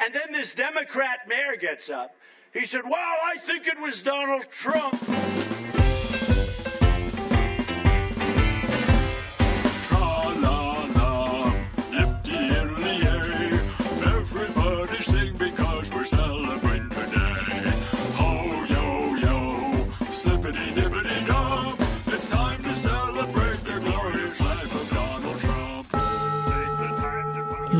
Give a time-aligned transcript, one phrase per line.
[0.00, 2.14] And then this Democrat mayor gets up.
[2.52, 5.79] He said, Well, I think it was Donald Trump.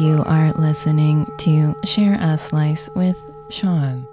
[0.01, 4.09] You are listening to Share a Slice with Sean.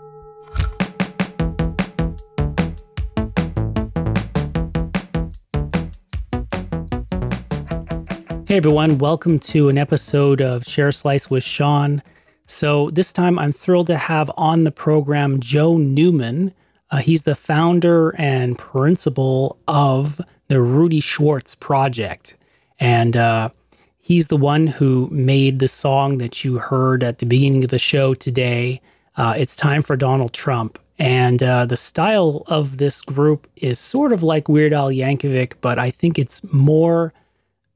[8.45, 12.03] Hey everyone, welcome to an episode of Share a Slice with Sean.
[12.45, 16.53] So, this time I'm thrilled to have on the program Joe Newman.
[16.91, 20.19] Uh, he's the founder and principal of
[20.49, 22.35] the Rudy Schwartz Project.
[22.77, 23.51] And uh,
[24.07, 27.77] he's the one who made the song that you heard at the beginning of the
[27.77, 28.79] show today.
[29.17, 30.79] Uh, it's time for Donald Trump.
[30.97, 35.77] And uh, the style of this group is sort of like Weird Al Yankovic, but
[35.77, 37.13] I think it's more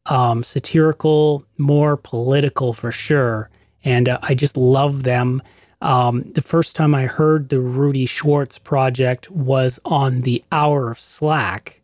[0.06, 3.50] um, satirical, more political for sure.
[3.84, 5.42] And uh, I just love them.
[5.82, 11.00] Um, the first time I heard the Rudy Schwartz project was on the Hour of
[11.00, 11.81] Slack,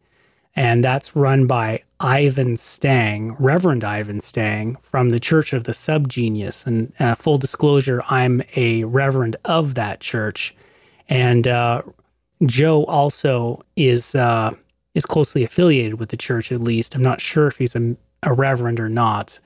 [0.58, 6.66] and that's run by Ivan Stang, Reverend Ivan Stang from the Church of the Subgenius.
[6.66, 10.55] And uh, full disclosure, I'm a reverend of that church.
[11.08, 11.83] And uh,
[12.45, 14.55] Joe also is uh,
[14.95, 16.52] is closely affiliated with the church.
[16.52, 19.39] At least I'm not sure if he's a, a reverend or not.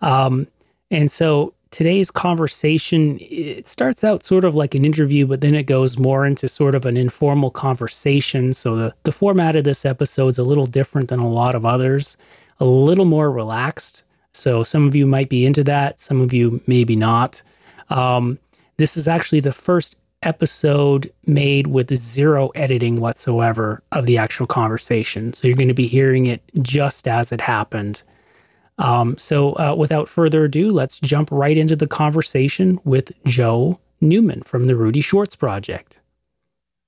[0.00, 0.48] Um,
[0.90, 5.64] and so today's conversation it starts out sort of like an interview, but then it
[5.64, 8.52] goes more into sort of an informal conversation.
[8.52, 11.66] So the the format of this episode is a little different than a lot of
[11.66, 12.16] others,
[12.60, 14.04] a little more relaxed.
[14.30, 17.42] So some of you might be into that, some of you maybe not.
[17.90, 18.38] Um,
[18.76, 25.32] this is actually the first episode made with zero editing whatsoever of the actual conversation.
[25.32, 28.04] So you're going to be hearing it just as it happened.
[28.78, 34.42] Um, so uh, without further ado, let's jump right into the conversation with Joe Newman
[34.42, 36.00] from the Rudy Schwartz Project.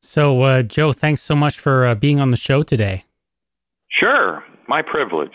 [0.01, 3.05] So, uh, Joe, thanks so much for uh, being on the show today.
[3.89, 5.35] Sure, my privilege.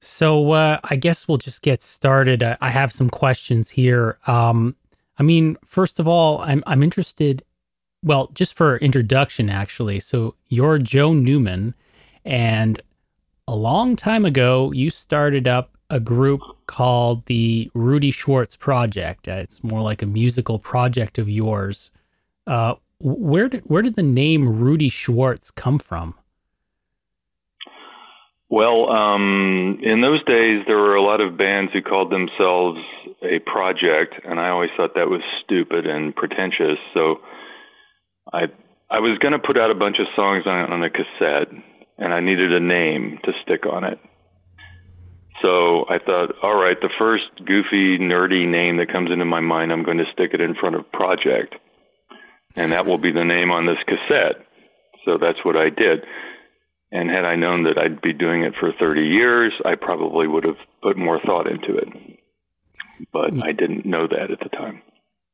[0.00, 2.42] So, uh, I guess we'll just get started.
[2.42, 4.18] I, I have some questions here.
[4.26, 4.76] Um,
[5.18, 7.42] I mean, first of all, I'm I'm interested.
[8.02, 10.00] Well, just for introduction, actually.
[10.00, 11.74] So, you're Joe Newman,
[12.24, 12.82] and
[13.48, 19.26] a long time ago, you started up a group called the Rudy Schwartz Project.
[19.26, 21.90] Uh, it's more like a musical project of yours.
[22.46, 26.14] Uh, where did where did the name Rudy Schwartz come from?
[28.50, 32.78] Well, um, in those days, there were a lot of bands who called themselves
[33.22, 36.78] a project, and I always thought that was stupid and pretentious.
[36.92, 37.20] So,
[38.30, 38.48] I
[38.90, 41.48] I was going to put out a bunch of songs on, on a cassette,
[41.98, 43.98] and I needed a name to stick on it.
[45.42, 49.72] So I thought, all right, the first goofy, nerdy name that comes into my mind,
[49.72, 51.54] I'm going to stick it in front of project,
[52.56, 54.44] and that will be the name on this cassette.
[55.04, 56.04] So that's what I did.
[56.90, 60.44] And had I known that I'd be doing it for 30 years, I probably would
[60.44, 61.88] have put more thought into it.
[63.12, 63.42] But hmm.
[63.42, 64.82] I didn't know that at the time.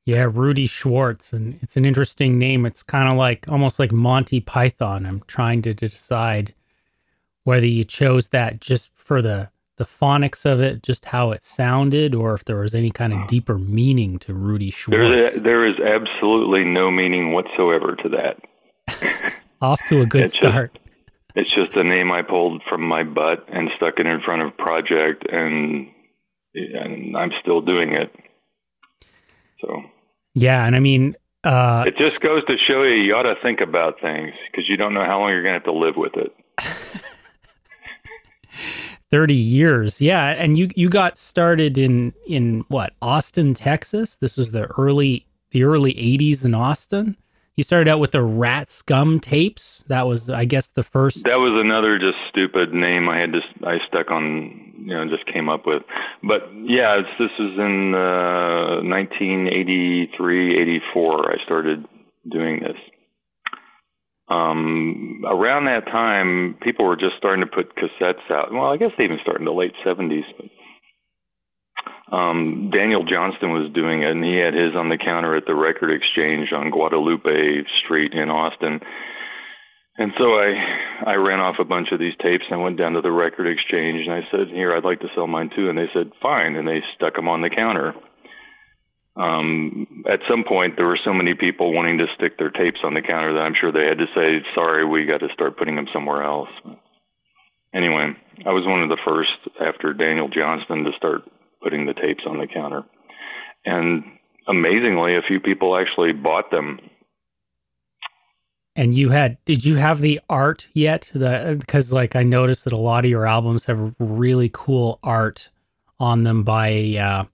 [0.06, 2.66] Yeah, Rudy Schwartz, and it's an interesting name.
[2.66, 5.06] It's kind of like almost like Monty Python.
[5.06, 6.54] I'm trying to decide
[7.44, 12.14] whether you chose that just for the the phonics of it, just how it sounded,
[12.14, 15.36] or if there was any kind of deeper meaning to Rudy Schwartz.
[15.36, 19.32] A, there is absolutely no meaning whatsoever to that.
[19.60, 20.78] Off to a good It's just- start.
[21.36, 24.56] It's just a name I pulled from my butt and stuck it in front of
[24.56, 25.88] project, and
[26.54, 28.14] and I'm still doing it.
[29.60, 29.82] So
[30.34, 31.14] Yeah, and I mean,
[31.44, 34.76] uh, it just goes to show you you ought to think about things because you
[34.76, 36.34] don't know how long you're going to have to live with it.
[39.10, 40.00] 30 years.
[40.00, 42.94] Yeah, and you you got started in in what?
[43.00, 44.16] Austin, Texas.
[44.16, 47.16] This was the early the early 80s in Austin.
[47.56, 49.84] You started out with the Rat Scum tapes.
[49.86, 53.46] That was I guess the first That was another just stupid name I had just
[53.64, 55.82] I stuck on you know just came up with.
[56.22, 61.32] But yeah, this is in uh, 1983, 84.
[61.32, 61.86] I started
[62.30, 62.76] doing this.
[64.28, 68.52] Um, around that time, people were just starting to put cassettes out.
[68.52, 70.24] Well, I guess they even started in the late 70s.
[70.36, 70.46] But,
[72.12, 75.54] um, Daniel Johnston was doing it, and he had his on the counter at the
[75.54, 78.80] Record Exchange on Guadalupe Street in Austin.
[79.96, 80.54] And so I
[81.06, 84.06] I ran off a bunch of these tapes and went down to the record exchange
[84.06, 86.66] and I said, "Here, I'd like to sell mine too." And they said, "Fine." And
[86.66, 87.94] they stuck them on the counter.
[89.16, 92.94] um, at some point there were so many people wanting to stick their tapes on
[92.94, 95.76] the counter that I'm sure they had to say, "Sorry, we got to start putting
[95.76, 96.50] them somewhere else."
[97.72, 98.14] Anyway,
[98.44, 99.30] I was one of the first
[99.60, 101.22] after Daniel Johnston to start
[101.64, 102.84] putting the tapes on the counter,
[103.64, 104.04] and
[104.46, 106.78] amazingly, a few people actually bought them.
[108.76, 111.10] And you had, did you have the art yet?
[111.14, 115.50] The because like I noticed that a lot of your albums have really cool art
[115.98, 117.24] on them by a uh,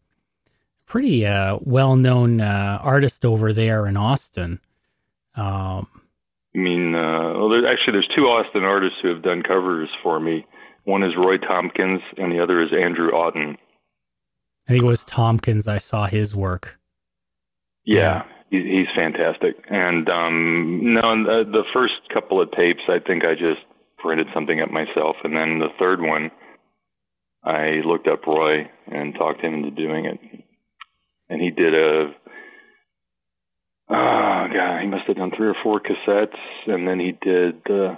[0.87, 4.61] pretty uh, well-known uh, artist over there in Austin.
[5.35, 5.89] Um,
[6.55, 10.21] I mean, uh, well, there, actually, there's two Austin artists who have done covers for
[10.21, 10.45] me.
[10.85, 13.57] One is Roy Tompkins, and the other is Andrew Auden.
[14.71, 15.67] I think it was Tompkins.
[15.67, 16.79] I saw his work.
[17.85, 19.57] Yeah, he's fantastic.
[19.69, 23.67] And um, no, the, first couple of tapes, I think I just
[23.99, 26.31] printed something up myself, and then the third one,
[27.43, 30.21] I looked up Roy and talked him into doing it.
[31.29, 32.13] And he did a
[33.89, 36.39] oh god, he must have done three or four cassettes,
[36.69, 37.57] and then he did.
[37.69, 37.97] Uh,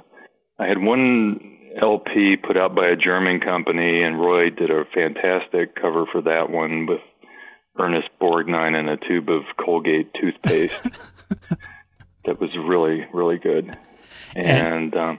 [0.58, 5.74] I had one LP put out by a German company, and Roy did a fantastic
[5.74, 7.00] cover for that one with
[7.78, 10.84] Ernest Borgnine and a tube of Colgate toothpaste.
[12.24, 13.76] that was really, really good.
[14.34, 15.18] And, um,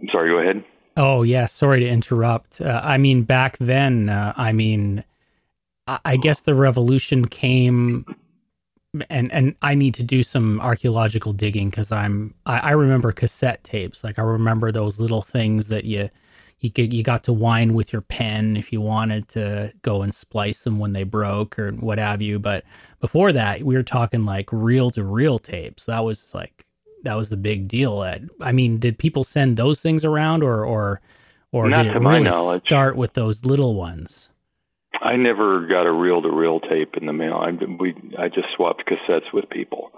[0.00, 0.64] I'm sorry, go ahead.
[0.96, 2.60] Oh yeah, sorry to interrupt.
[2.60, 5.04] Uh, I mean, back then, uh, I mean,
[5.86, 8.04] I, I guess the revolution came,
[9.10, 13.64] and and I need to do some archaeological digging because I'm I, I remember cassette
[13.64, 14.04] tapes.
[14.04, 16.10] Like I remember those little things that you
[16.60, 20.14] you could you got to wind with your pen if you wanted to go and
[20.14, 22.38] splice them when they broke or what have you.
[22.38, 22.64] But
[23.00, 25.86] before that, we were talking like reel to reel tapes.
[25.86, 26.64] That was like
[27.02, 28.02] that was the big deal.
[28.02, 31.00] At I mean, did people send those things around or or
[31.52, 32.62] or Not did to it my really knowledge.
[32.66, 34.30] start with those little ones?
[35.04, 37.34] I never got a reel to reel tape in the mail.
[37.34, 39.90] I we I just swapped cassettes with people.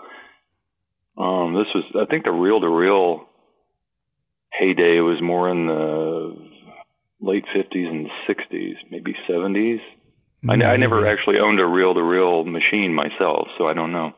[1.17, 3.29] Um, this was I think the reel to reel
[4.53, 6.37] heyday was more in the
[7.20, 9.81] late fifties and sixties, maybe seventies.
[10.49, 14.12] I, I never actually owned a reel to reel machine myself, so I don't know.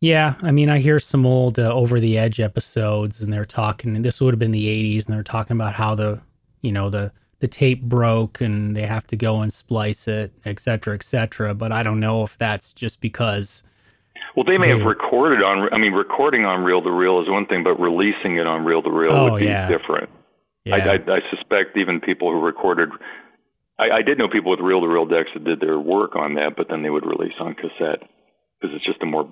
[0.00, 3.96] Yeah, I mean, I hear some old uh, over the edge episodes, and they're talking.
[3.96, 6.20] And this would have been the '80s, and they're talking about how the,
[6.62, 10.58] you know, the the tape broke, and they have to go and splice it, et
[10.58, 11.54] cetera, et cetera.
[11.54, 13.62] But I don't know if that's just because.
[14.34, 15.72] Well, they may have recorded on.
[15.72, 18.82] I mean, recording on reel to reel is one thing, but releasing it on reel
[18.82, 19.68] to reel Oh, would be yeah.
[19.68, 20.10] different.
[20.64, 22.90] Yeah, I, I, I suspect even people who recorded.
[23.78, 26.34] I, I did know people with reel to reel decks that did their work on
[26.34, 28.02] that, but then they would release on cassette
[28.60, 29.28] because it's just a more,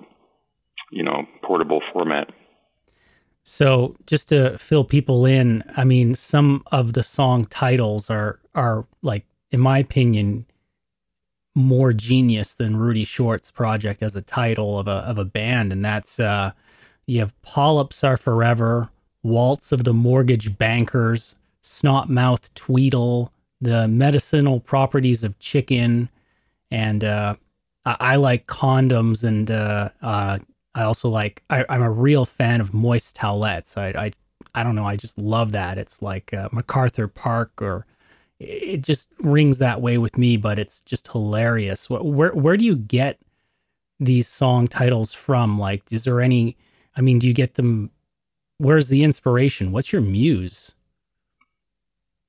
[0.91, 2.29] you know, portable format.
[3.45, 8.87] So just to fill people in, I mean, some of the song titles are are
[9.03, 10.45] like, in my opinion,
[11.53, 15.85] more genius than Rudy Schwartz project as a title of a of a band, and
[15.85, 16.51] that's uh,
[17.05, 18.89] you have Polyps Are Forever,
[19.21, 23.31] Waltz of the Mortgage Bankers, Snot Mouth Tweedle,
[23.61, 26.09] The Medicinal Properties of Chicken,
[26.71, 27.35] and uh,
[27.85, 30.39] I, I like condoms and uh, uh,
[30.75, 33.77] I also like I, I'm a real fan of moist towelettes.
[33.77, 34.11] I, I
[34.53, 34.85] I don't know.
[34.85, 35.77] I just love that.
[35.77, 37.85] It's like uh, MacArthur Park, or
[38.39, 40.37] it just rings that way with me.
[40.37, 41.87] But it's just hilarious.
[41.87, 43.19] Wh- Where where do you get
[43.99, 45.57] these song titles from?
[45.57, 46.57] Like, is there any?
[46.95, 47.89] I mean, do you get them?
[48.57, 49.71] Where's the inspiration?
[49.71, 50.75] What's your muse?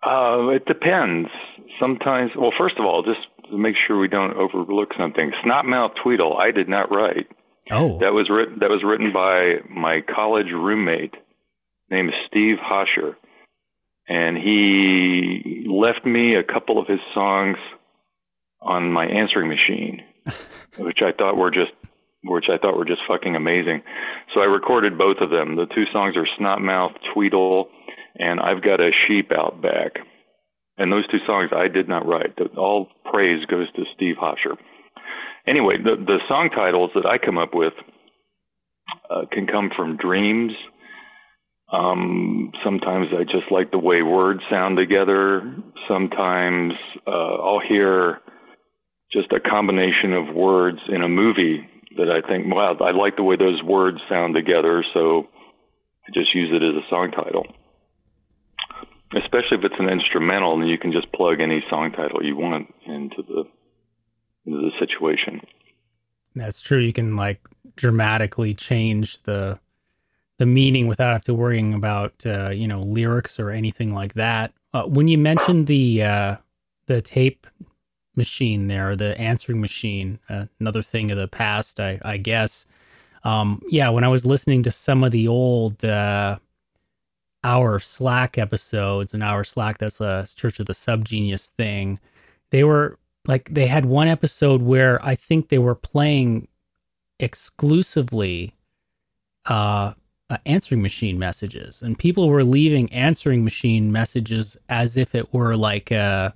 [0.02, 1.28] Uh, it depends.
[1.80, 6.50] Sometimes, well, first of all, just make sure we don't overlook something, Snotmouth Tweedle, I
[6.50, 7.26] did not write.
[7.70, 8.58] Oh, That was written.
[8.60, 11.14] That was written by my college roommate,
[11.90, 13.16] named Steve Hosher,
[14.08, 17.56] and he left me a couple of his songs
[18.60, 20.02] on my answering machine,
[20.78, 21.72] which I thought were just,
[22.24, 23.82] which I thought were just fucking amazing.
[24.34, 25.56] So I recorded both of them.
[25.56, 27.68] The two songs are Snotmouth Tweedle
[28.18, 29.98] and I've Got a Sheep Out Back.
[30.78, 32.38] And those two songs I did not write.
[32.56, 34.56] All praise goes to Steve Hosher
[35.46, 37.74] anyway, the the song titles that I come up with
[39.10, 40.52] uh, can come from dreams.
[41.72, 45.56] Um, sometimes I just like the way words sound together.
[45.88, 46.74] Sometimes
[47.06, 48.20] uh, I'll hear
[49.12, 53.22] just a combination of words in a movie that I think, wow, I like the
[53.22, 55.28] way those words sound together, so
[56.06, 57.46] I just use it as a song title.
[59.16, 62.72] Especially if it's an instrumental, then you can just plug any song title you want
[62.86, 63.44] into the
[64.46, 65.40] into the situation.
[66.34, 66.78] That's true.
[66.78, 67.40] You can like
[67.76, 69.58] dramatically change the
[70.38, 74.52] the meaning without have to worrying about uh, you know lyrics or anything like that.
[74.74, 76.36] Uh, when you mentioned the uh,
[76.86, 77.46] the tape
[78.14, 82.66] machine there, the answering machine, uh, another thing of the past, I, I guess.
[83.24, 86.38] Um, yeah, when I was listening to some of the old uh,
[87.44, 92.00] Hour Slack episodes, an Hour Slack, that's a Church of the Subgenius thing,
[92.50, 96.48] they were like, they had one episode where I think they were playing
[97.18, 98.54] exclusively
[99.46, 99.92] uh,
[100.28, 105.56] uh, answering machine messages, and people were leaving answering machine messages as if it were
[105.56, 106.34] like a,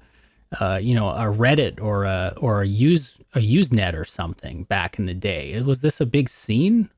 [0.61, 4.99] uh, you know, a Reddit or a or a use a Usenet or something back
[4.99, 5.61] in the day.
[5.61, 6.89] Was this a big scene?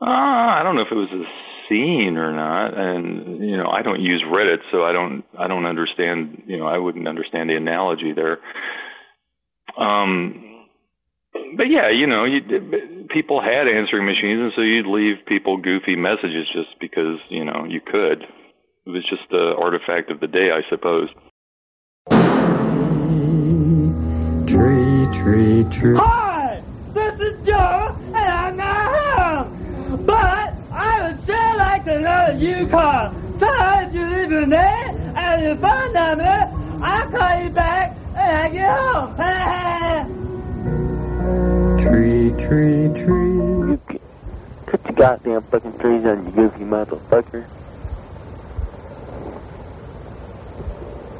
[0.00, 1.24] Uh, I don't know if it was a
[1.68, 5.66] scene or not, and you know, I don't use Reddit, so I don't I don't
[5.66, 6.42] understand.
[6.46, 8.38] You know, I wouldn't understand the analogy there.
[9.78, 10.66] Um,
[11.56, 15.96] but yeah, you know, you, people had answering machines, and so you'd leave people goofy
[15.96, 18.22] messages just because you know you could.
[18.86, 21.08] It was just the artifact of the day, I suppose.
[24.46, 25.98] Tree, tree, tree.
[25.98, 26.62] Hi,
[26.94, 30.06] this is Joe, and I'm not home.
[30.06, 30.45] But I would
[31.86, 32.68] sure like to know that you.
[33.38, 33.46] So
[33.80, 36.52] if you leave your name and your phone number,
[36.82, 39.16] I'll call you back when I get home.
[41.80, 43.36] Tree, tree, tree.
[43.36, 43.80] You
[44.66, 47.46] cut your goddamn fucking trees on you goofy motherfucker.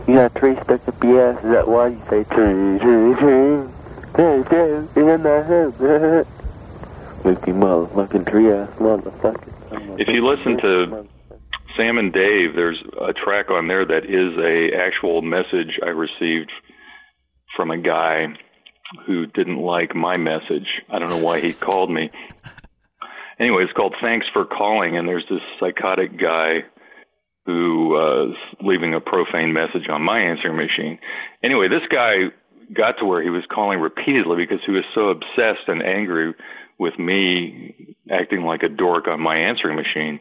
[0.08, 3.14] You got a tree stuck up your ass, is that why you say tree, tree,
[3.14, 3.66] tree?
[4.14, 4.76] Tree, tree,
[5.12, 6.26] in the hood.
[7.22, 9.55] Goofy motherfucking tree ass motherfucker.
[9.98, 11.06] If you listen to
[11.76, 16.50] Sam and Dave, there's a track on there that is a actual message I received
[17.54, 18.26] from a guy
[19.06, 20.66] who didn't like my message.
[20.90, 22.10] I don't know why he called me.
[23.38, 26.60] Anyway, it's called Thanks for Calling, and there's this psychotic guy
[27.44, 30.98] who uh, is leaving a profane message on my answering machine.
[31.44, 32.30] Anyway, this guy
[32.72, 36.34] got to where he was calling repeatedly because he was so obsessed and angry
[36.78, 40.20] with me acting like a dork on my answering machine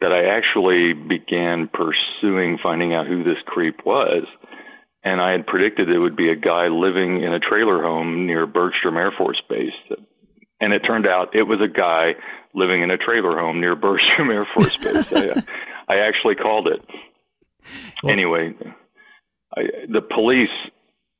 [0.00, 4.24] that I actually began pursuing finding out who this creep was.
[5.02, 8.46] And I had predicted it would be a guy living in a trailer home near
[8.46, 9.72] Bergstrom Air Force Base.
[10.60, 12.14] And it turned out it was a guy
[12.54, 15.12] living in a trailer home near Bergstrom Air Force Base.
[15.12, 15.40] I, uh,
[15.88, 16.82] I actually called it.
[18.08, 18.54] anyway,
[19.56, 20.50] I, the police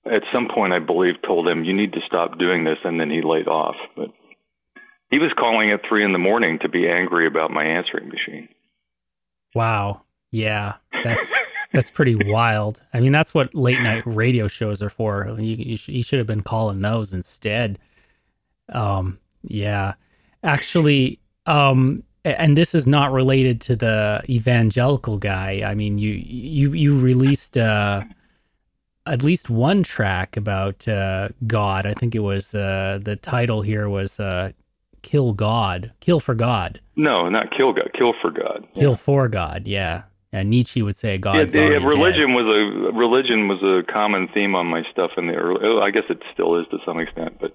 [0.06, 3.10] at some point, I believe, told him, "You need to stop doing this," and then
[3.10, 3.76] he laid off.
[3.96, 4.10] But
[5.10, 8.48] he was calling at three in the morning to be angry about my answering machine.
[9.54, 10.02] Wow.
[10.30, 11.32] Yeah, that's
[11.72, 12.82] that's pretty wild.
[12.94, 15.34] I mean, that's what late night radio shows are for.
[15.38, 17.78] You, you, sh- you should have been calling those instead.
[18.72, 19.94] Um, yeah,
[20.44, 25.62] actually, um, and this is not related to the evangelical guy.
[25.64, 28.02] I mean, you you you released uh,
[29.06, 31.86] at least one track about uh, God.
[31.86, 34.52] I think it was uh, the title here was uh,
[35.02, 38.66] "Kill God," "Kill for God," No, not kill God, kill for God.
[38.74, 40.02] "Kill for God." Yeah,
[40.32, 42.34] and Nietzsche would say Yeah, God's the, already religion dead.
[42.36, 45.60] was a religion was a common theme on my stuff in the early.
[45.64, 47.54] oh, I guess it still is to some extent, but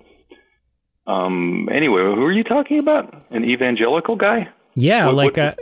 [1.07, 3.13] um, anyway, who are you talking about?
[3.29, 4.49] An evangelical guy?
[4.73, 5.59] Yeah, What- like what-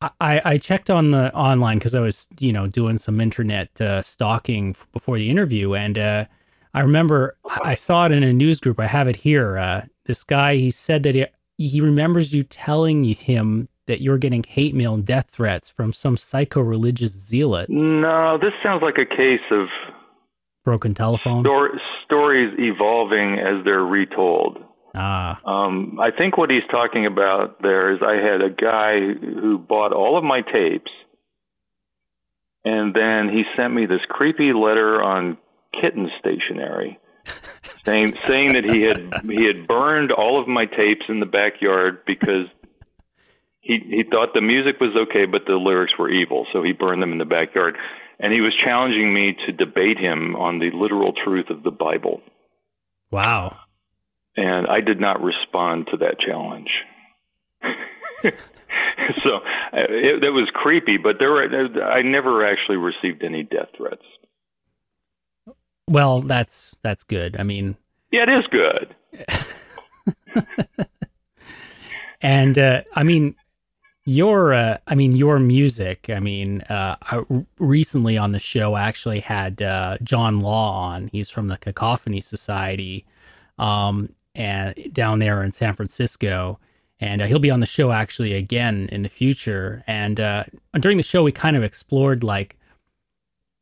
[0.00, 3.80] uh, I I checked on the online because I was you know doing some internet
[3.80, 6.24] uh, stalking f- before the interview, and uh,
[6.72, 8.78] I remember I I saw it in a news group.
[8.78, 9.58] I have it here.
[10.08, 11.26] This guy he said that he,
[11.58, 16.16] he remembers you telling him that you're getting hate mail and death threats from some
[16.16, 17.70] psycho religious zealot.
[17.70, 19.68] No, this sounds like a case of
[20.64, 21.42] Broken telephone.
[21.44, 24.58] stor- stories evolving as they're retold.
[24.94, 29.58] Ah, Um, I think what he's talking about there is I had a guy who
[29.58, 30.90] bought all of my tapes,
[32.64, 35.36] and then he sent me this creepy letter on
[35.80, 36.98] kitten stationery,
[37.84, 42.04] saying saying that he had he had burned all of my tapes in the backyard
[42.06, 42.46] because
[43.60, 47.02] he he thought the music was okay, but the lyrics were evil, so he burned
[47.02, 47.76] them in the backyard.
[48.20, 52.20] And he was challenging me to debate him on the literal truth of the Bible
[53.10, 53.56] wow.
[54.36, 56.70] and I did not respond to that challenge.
[58.22, 61.44] so uh, it, it was creepy, but there were
[61.82, 64.02] I never actually received any death threats.
[65.88, 67.36] Well, that's that's good.
[67.38, 67.76] I mean,
[68.10, 68.94] Yeah, it is good.
[72.20, 73.34] and uh, I mean,
[74.04, 76.10] your uh, I mean your music.
[76.10, 77.22] I mean, uh, I,
[77.58, 81.08] recently on the show I actually had uh, John Law on.
[81.08, 83.06] He's from the Cacophony Society,
[83.58, 86.58] um, and down there in San Francisco.
[87.00, 89.84] And uh, he'll be on the show actually again in the future.
[89.86, 90.44] And uh,
[90.80, 92.57] during the show, we kind of explored like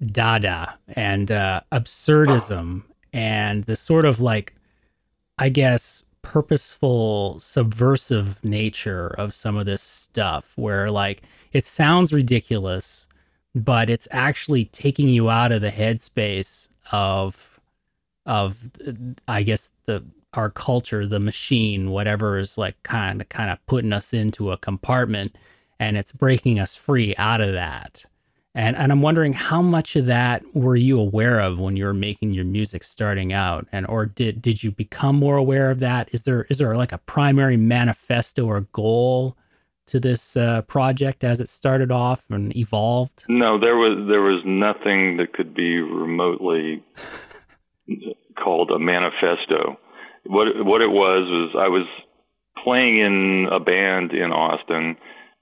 [0.05, 4.55] dada and uh, absurdism and the sort of like,
[5.39, 11.23] I guess, purposeful, subversive nature of some of this stuff, where like
[11.53, 13.09] it sounds ridiculous,
[13.55, 17.61] but it's actually taking you out of the headspace of,
[18.27, 18.71] of,
[19.29, 23.93] I guess the our culture, the machine, whatever is like kind of kind of putting
[23.93, 25.37] us into a compartment,
[25.81, 28.05] and it's breaking us free out of that.
[28.57, 31.93] And and I'm wondering how much of that were you aware of when you were
[31.93, 36.09] making your music starting out, and or did did you become more aware of that?
[36.13, 39.37] Is there is there like a primary manifesto or goal
[39.89, 43.27] to this uh, project as it started off and evolved?
[43.29, 46.83] No, there was there was nothing that could be remotely
[48.43, 49.79] called a manifesto.
[50.25, 51.87] What what it was was I was
[52.65, 54.97] playing in a band in Austin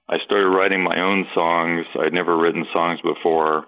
[0.07, 1.85] I started writing my own songs.
[1.99, 3.65] I'd never written songs before.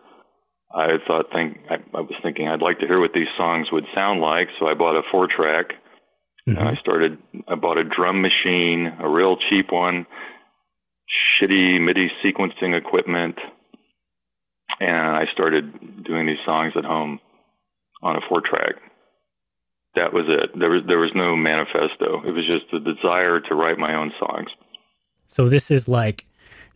[0.73, 3.85] I thought, think I, I was thinking I'd like to hear what these songs would
[3.95, 5.73] sound like, so I bought a four track.
[6.47, 6.59] Mm-hmm.
[6.59, 7.17] And I started.
[7.47, 10.05] I bought a drum machine, a real cheap one,
[11.41, 13.35] shitty MIDI sequencing equipment,
[14.79, 17.19] and I started doing these songs at home
[18.01, 18.75] on a four track.
[19.95, 20.57] That was it.
[20.57, 22.21] There was there was no manifesto.
[22.25, 24.49] It was just the desire to write my own songs.
[25.25, 26.26] So this is like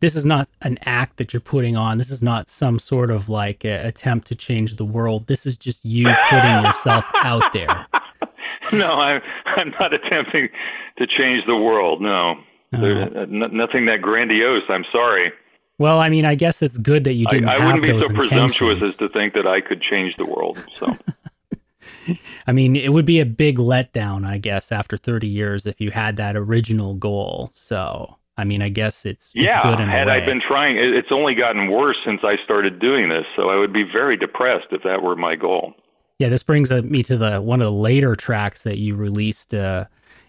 [0.01, 1.97] this is not an act that you're putting on.
[1.97, 5.27] This is not some sort of like attempt to change the world.
[5.27, 7.87] This is just you putting yourself out there.
[8.71, 10.47] No, I'm I'm not attempting
[10.97, 11.99] to change the world.
[11.99, 12.35] No,
[12.71, 12.85] uh-huh.
[12.85, 14.63] n- nothing that grandiose.
[14.69, 15.33] I'm sorry.
[15.79, 17.49] Well, I mean, I guess it's good that you didn't.
[17.49, 20.63] I, I wouldn't be so presumptuous as to think that I could change the world.
[20.75, 20.95] So.
[22.47, 25.91] I mean, it would be a big letdown, I guess, after 30 years if you
[25.91, 27.51] had that original goal.
[27.53, 29.77] So, I mean, I guess it's, it's yeah.
[29.89, 33.25] had I been trying, it's only gotten worse since I started doing this.
[33.35, 35.73] So I would be very depressed if that were my goal.
[36.17, 39.55] Yeah, this brings uh, me to the one of the later tracks that you released,
[39.55, 39.85] uh,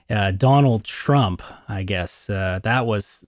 [0.09, 1.43] uh, Donald Trump.
[1.69, 3.27] I guess uh, that was.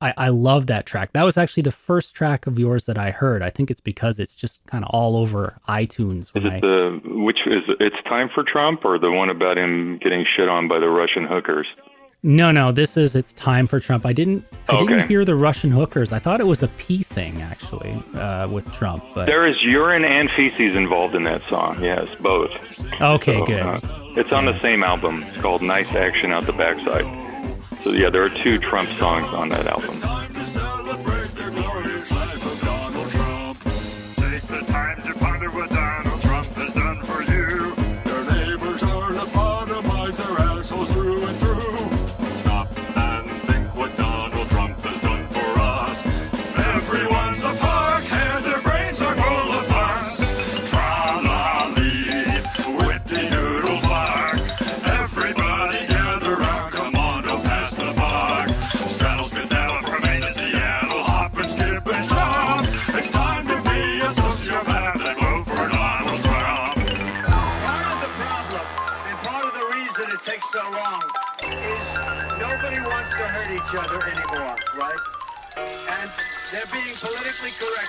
[0.00, 1.12] I, I love that track.
[1.14, 3.42] That was actually the first track of yours that I heard.
[3.42, 6.30] I think it's because it's just kind of all over iTunes.
[6.36, 9.98] Is it I, the which is it's time for Trump or the one about him
[10.00, 11.66] getting shit on by the Russian hookers?
[12.26, 14.04] No, no, this is it's time for Trump.
[14.04, 14.86] I didn't I okay.
[14.86, 16.10] didn't hear the Russian hookers.
[16.10, 19.04] I thought it was a P thing actually uh, with Trump.
[19.14, 21.80] But there is urine and feces involved in that song.
[21.80, 22.50] Yes, both.
[23.00, 23.62] Okay, so, good.
[23.62, 23.80] Uh,
[24.16, 25.22] it's on the same album.
[25.22, 27.04] It's called Nice Action Out the Backside.
[27.84, 30.02] So yeah, there are two Trump songs on that album.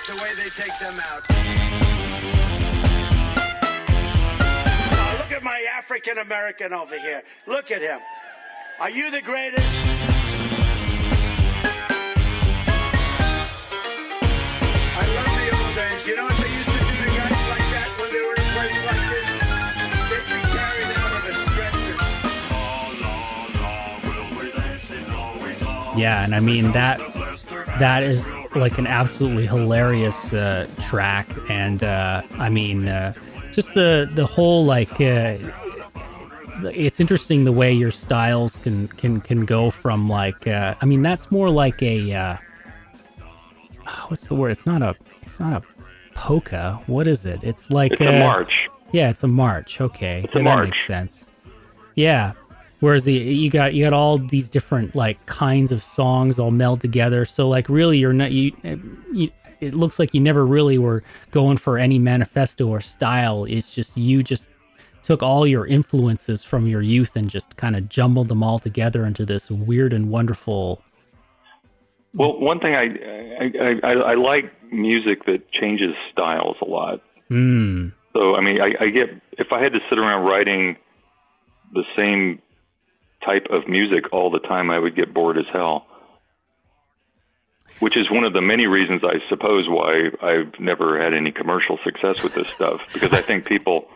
[0.08, 1.22] The way they take them out.
[5.18, 7.22] look at my African American over here.
[7.46, 8.00] Look at him.
[8.80, 9.66] Are you the greatest?
[14.96, 16.06] I love the old days.
[16.06, 16.37] You know
[25.98, 26.98] Yeah, and I mean that
[27.78, 33.12] that is like an absolutely hilarious uh, track, and uh, I mean, uh,
[33.52, 35.00] just the the whole like.
[35.00, 35.38] Uh,
[36.64, 41.02] it's interesting the way your styles can can can go from like uh, I mean
[41.02, 42.36] that's more like a uh,
[44.08, 44.50] what's the word?
[44.50, 45.66] It's not a it's not a
[46.14, 46.82] polka.
[46.86, 47.40] What is it?
[47.42, 48.68] It's like it's a march.
[48.92, 49.80] Yeah, it's a march.
[49.80, 50.58] Okay, it's a yeah, march.
[50.58, 51.26] that makes sense.
[51.94, 52.32] Yeah,
[52.80, 56.80] Whereas the you got you got all these different like kinds of songs all meld
[56.80, 57.24] together.
[57.24, 58.52] So like really you're not you,
[59.12, 63.44] you it looks like you never really were going for any manifesto or style.
[63.44, 64.48] It's just you just
[65.02, 69.04] took all your influences from your youth and just kind of jumbled them all together
[69.04, 70.82] into this weird and wonderful.
[72.14, 72.94] Well, one thing I
[73.40, 77.02] I, I, I like music that changes styles a lot.
[77.30, 77.92] Mm.
[78.12, 80.76] So I mean, I, I get if I had to sit around writing
[81.72, 82.40] the same
[83.24, 85.86] type of music all the time, I would get bored as hell.
[87.80, 91.78] which is one of the many reasons I suppose why I've never had any commercial
[91.84, 93.88] success with this stuff because I think people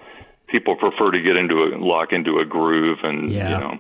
[0.49, 3.49] people prefer to get into a lock into a groove and Yeah.
[3.49, 3.79] you know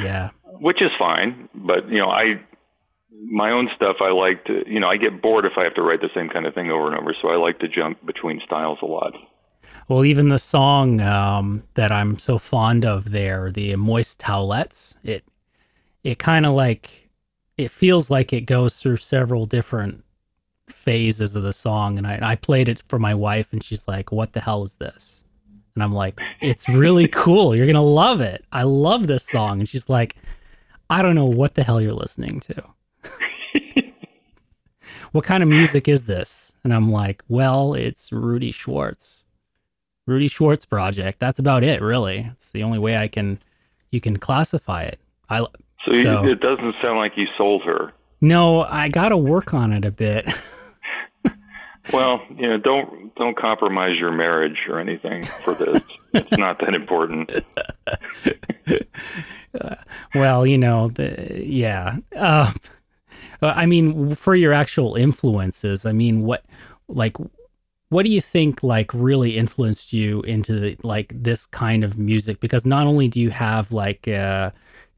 [0.00, 0.30] Yeah.
[0.60, 2.40] which is fine but you know I
[3.30, 5.82] my own stuff I like to you know I get bored if I have to
[5.82, 8.40] write the same kind of thing over and over so I like to jump between
[8.46, 9.12] styles a lot
[9.88, 15.24] Well, even the song um, that I'm so fond of there, the Moist Towelettes, it
[16.02, 17.10] it kind of like
[17.56, 20.04] it feels like it goes through several different
[20.68, 24.10] phases of the song, and I I played it for my wife, and she's like,
[24.10, 25.24] "What the hell is this?"
[25.74, 27.54] And I'm like, "It's really cool.
[27.54, 28.44] You're gonna love it.
[28.52, 30.16] I love this song." And she's like,
[30.90, 32.64] "I don't know what the hell you're listening to."
[35.12, 36.54] what kind of music is this?
[36.64, 39.25] And I'm like, well, it's Rudy Schwartz.
[40.06, 41.18] Rudy Schwartz project.
[41.18, 42.30] That's about it, really.
[42.32, 43.40] It's the only way I can
[43.90, 44.98] you can classify it.
[45.28, 45.48] I so,
[45.92, 49.72] you- So- it doesn't sound like you sold her no, I got to work on
[49.72, 50.26] it a bit.
[51.92, 55.88] Well, you know, don't don't compromise your marriage or anything for this.
[56.14, 57.30] it's not that important.
[60.14, 61.98] well, you know, the, yeah.
[62.14, 62.52] Uh,
[63.42, 66.44] I mean, for your actual influences, I mean, what
[66.88, 67.16] like
[67.88, 72.40] what do you think like really influenced you into the, like this kind of music?
[72.40, 74.50] Because not only do you have like uh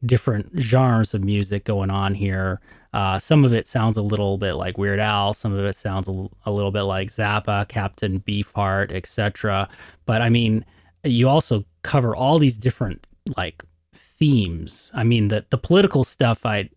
[0.05, 2.61] different genres of music going on here
[2.93, 6.07] uh some of it sounds a little bit like Weird Al some of it sounds
[6.07, 9.69] a, little bit like Zappa Captain Beefheart etc
[10.07, 10.65] but I mean
[11.03, 14.93] you also cover all these different like themes.
[14.95, 16.71] I mean the the political stuff I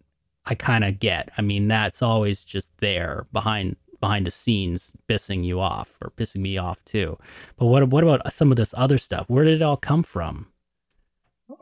[0.45, 1.29] I kind of get.
[1.37, 6.41] I mean, that's always just there behind behind the scenes, pissing you off or pissing
[6.41, 7.17] me off too.
[7.57, 9.29] But what what about some of this other stuff?
[9.29, 10.47] Where did it all come from?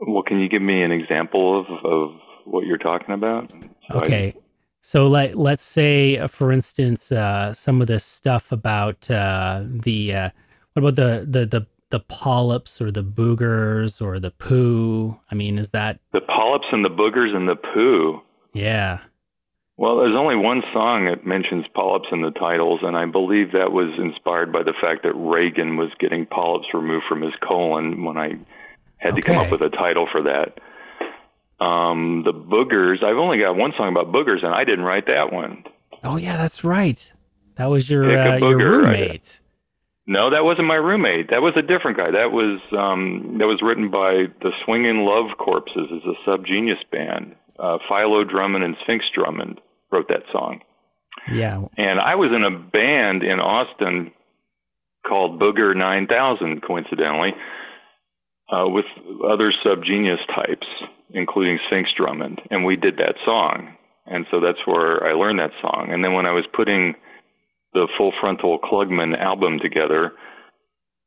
[0.00, 2.10] Well, can you give me an example of, of
[2.44, 3.50] what you're talking about?
[3.52, 3.58] So
[3.90, 4.34] I- Okay,
[4.80, 10.14] so let let's say, uh, for instance, uh, some of this stuff about uh, the
[10.14, 10.30] uh,
[10.72, 15.18] what about the the the the polyps or the boogers or the poo?
[15.30, 18.22] I mean, is that the polyps and the boogers and the poo.
[18.54, 19.00] yeah?
[19.80, 23.72] Well, there's only one song that mentions polyps in the titles, and I believe that
[23.72, 28.18] was inspired by the fact that Reagan was getting polyps removed from his colon when
[28.18, 28.34] I
[28.98, 30.60] had to come up with a title for that.
[31.64, 35.32] Um, the boogers, I've only got one song about boogers, and I didn't write that
[35.32, 35.64] one.
[36.04, 37.10] Oh yeah, that's right.
[37.54, 39.00] That was your uh, your booger, right?
[39.00, 39.40] roommate.
[40.06, 41.30] No, that wasn't my roommate.
[41.30, 42.10] That was a different guy.
[42.10, 47.34] That was um, that was written by the Swingin' Love Corpses, is a subgenius band.
[47.58, 49.58] Uh, Philo Drummond and Sphinx Drummond
[49.90, 50.60] wrote that song,
[51.30, 51.58] Yeah.
[51.76, 54.12] and I was in a band in Austin
[55.06, 57.34] called Booger Nine Thousand, coincidentally,
[58.50, 58.86] uh, with
[59.26, 60.66] other subgenius types,
[61.10, 63.76] including Sphinx Drummond, and we did that song.
[64.06, 65.88] And so that's where I learned that song.
[65.92, 66.94] And then when I was putting
[67.74, 70.12] the Full Frontal Klugman album together,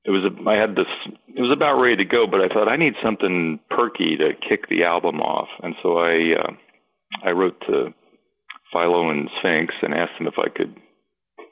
[0.06, 0.88] it was a, I had this
[1.36, 4.70] it was about ready to go, but I thought I need something perky to kick
[4.70, 6.52] the album off, and so I uh,
[7.26, 7.94] I wrote to
[8.74, 10.76] Philo and Sphinx and asked them if I could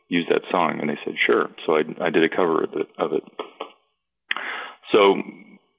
[0.09, 1.47] use that song, and they said sure.
[1.65, 2.87] So I I did a cover of it.
[2.97, 3.23] Of it.
[4.91, 5.21] So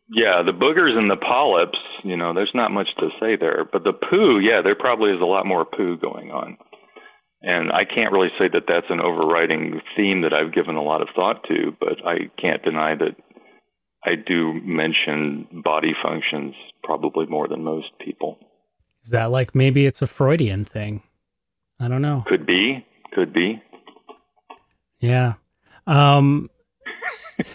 [0.08, 3.84] yeah, the boogers and the polyps, you know, there's not much to say there, but
[3.84, 6.56] the poo, yeah, there probably is a lot more poo going on.
[7.40, 11.02] And I can't really say that that's an overriding theme that I've given a lot
[11.02, 13.16] of thought to, but I can't deny that
[14.04, 18.38] I do mention body functions probably more than most people.
[19.04, 21.02] Is that like maybe it's a Freudian thing?
[21.82, 22.22] I don't know.
[22.26, 23.60] Could be, could be.
[25.00, 25.34] Yeah.
[25.86, 26.48] Um,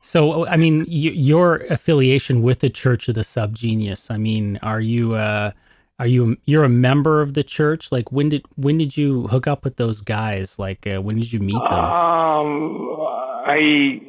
[0.00, 4.10] so, I mean, y- your affiliation with the Church of the Subgenius.
[4.10, 5.52] I mean, are you uh,
[6.00, 7.92] are you you're a member of the church?
[7.92, 10.58] Like, when did when did you hook up with those guys?
[10.58, 11.78] Like, uh, when did you meet them?
[11.78, 12.96] Um,
[13.46, 14.00] I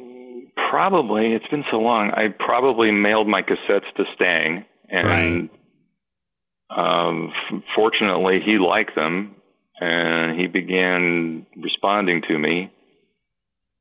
[0.70, 5.50] probably, it's been so long, I probably mailed my cassettes to Stang, and
[6.74, 7.32] um,
[7.74, 9.34] fortunately, he liked them,
[9.80, 12.70] and he began responding to me.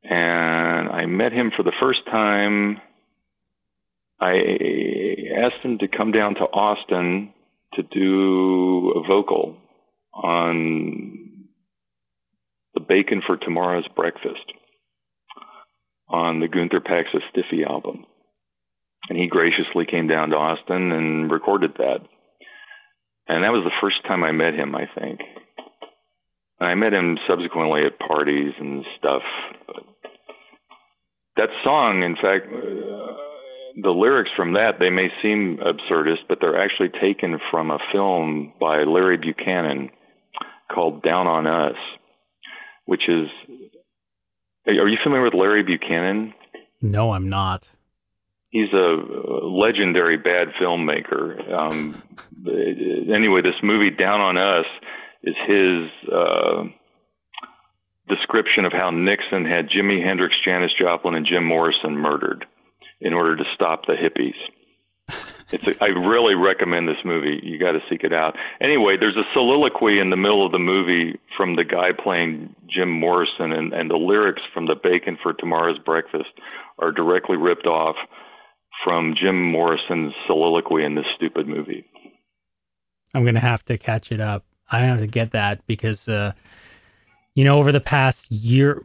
[0.03, 2.81] And I met him for the first time.
[4.19, 4.33] I
[5.43, 7.33] asked him to come down to Austin
[7.73, 9.57] to do a vocal
[10.13, 11.47] on
[12.73, 14.53] the Bacon for Tomorrow's Breakfast
[16.07, 18.05] on the Gunther Packs a Stiffy album.
[19.09, 21.99] And he graciously came down to Austin and recorded that.
[23.29, 25.19] And that was the first time I met him, I think.
[26.59, 29.21] I met him subsequently at parties and stuff.
[31.37, 33.13] That song, in fact, uh,
[33.81, 38.51] the lyrics from that they may seem absurdist, but they're actually taken from a film
[38.59, 39.89] by Larry Buchanan
[40.73, 41.77] called Down on Us,
[42.85, 43.27] which is.
[44.67, 46.33] Are you familiar with Larry Buchanan?
[46.81, 47.71] No, I'm not.
[48.49, 48.97] He's a
[49.43, 51.51] legendary bad filmmaker.
[51.53, 52.01] Um,
[53.13, 54.65] anyway, this movie Down on Us
[55.23, 56.63] is his uh,
[58.07, 62.45] description of how Nixon had Jimi Hendrix, Janis Joplin, and Jim Morrison murdered
[62.99, 64.35] in order to stop the hippies.
[65.51, 67.39] It's a, I really recommend this movie.
[67.41, 68.35] You got to seek it out.
[68.61, 72.91] Anyway, there's a soliloquy in the middle of the movie from the guy playing Jim
[72.91, 76.29] Morrison, and, and the lyrics from the Bacon for Tomorrow's Breakfast
[76.77, 77.95] are directly ripped off
[78.83, 81.85] from Jim Morrison's soliloquy in this stupid movie.
[83.13, 84.45] I'm gonna have to catch it up.
[84.71, 86.33] I have to get that because, uh,
[87.33, 88.81] you know, over the past year,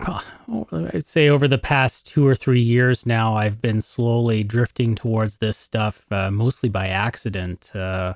[0.73, 5.39] I'd say over the past two or three years now, I've been slowly drifting towards
[5.39, 7.71] this stuff, uh, mostly by accident.
[7.75, 8.15] Uh,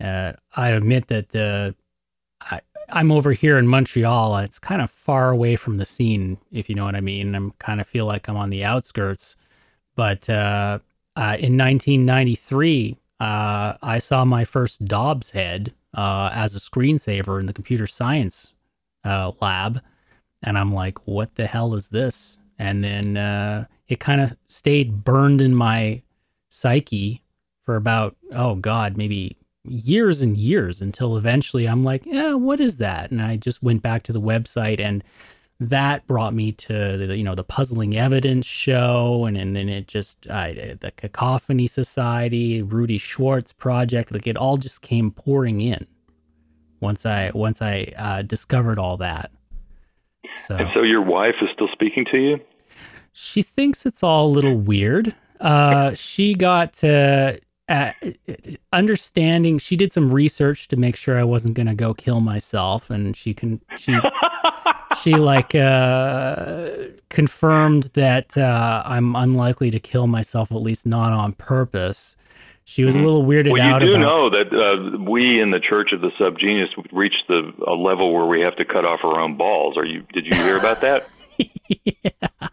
[0.00, 1.72] uh, I admit that uh,
[2.40, 4.36] I, I'm over here in Montreal.
[4.38, 7.34] It's kind of far away from the scene, if you know what I mean.
[7.34, 9.36] I'm kind of feel like I'm on the outskirts.
[9.94, 10.28] But
[11.16, 17.46] uh, in 1993, uh, I saw my first Dobbs head uh, as a screensaver in
[17.46, 18.54] the computer science
[19.04, 19.80] uh, lab,
[20.42, 25.04] and I'm like, "What the hell is this?" And then uh, it kind of stayed
[25.04, 26.02] burned in my
[26.48, 27.22] psyche
[27.62, 32.78] for about oh god, maybe years and years until eventually I'm like, "Yeah, what is
[32.78, 35.04] that?" And I just went back to the website and
[35.68, 39.86] that brought me to the you know the puzzling evidence show and, and then it
[39.86, 45.86] just I, the cacophony society rudy schwartz project like it all just came pouring in
[46.80, 49.30] once i once i uh, discovered all that
[50.36, 52.40] so And so your wife is still speaking to you?
[53.12, 57.34] she thinks it's all a little weird uh, she got uh,
[57.68, 57.90] uh,
[58.72, 62.90] understanding she did some research to make sure i wasn't going to go kill myself
[62.90, 63.92] and she can she
[65.02, 66.68] she like uh,
[67.08, 72.16] confirmed that uh, I'm unlikely to kill myself, at least not on purpose.
[72.64, 73.52] She was a little weirded Mm-hmm.
[73.52, 74.00] Well, you do about.
[74.00, 78.26] know that uh, we in the Church of the Subgenius reached the a level where
[78.26, 79.76] we have to cut off our own balls.
[79.76, 80.06] Are you?
[80.12, 81.02] Did you hear about that?
[81.84, 82.48] Yeah,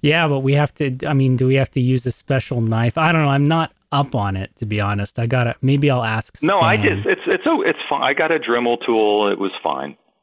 [0.00, 0.96] yeah, but we have to.
[1.06, 2.96] I mean, do we have to use a special knife?
[2.96, 3.30] I don't know.
[3.30, 5.18] I'm not up on it to be honest.
[5.18, 5.56] I gotta.
[5.62, 6.36] Maybe I'll ask.
[6.42, 8.02] no, I just it's it's oh it's fine.
[8.02, 9.28] I got a Dremel tool.
[9.28, 9.96] It was fine.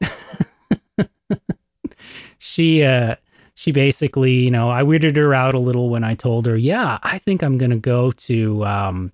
[2.46, 3.16] she uh
[3.54, 6.98] she basically you know i weirded her out a little when i told her yeah
[7.02, 9.12] i think i'm gonna go to um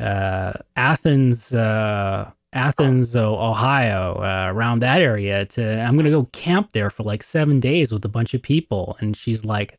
[0.00, 6.90] uh athens uh athens ohio uh, around that area to i'm gonna go camp there
[6.90, 9.78] for like seven days with a bunch of people and she's like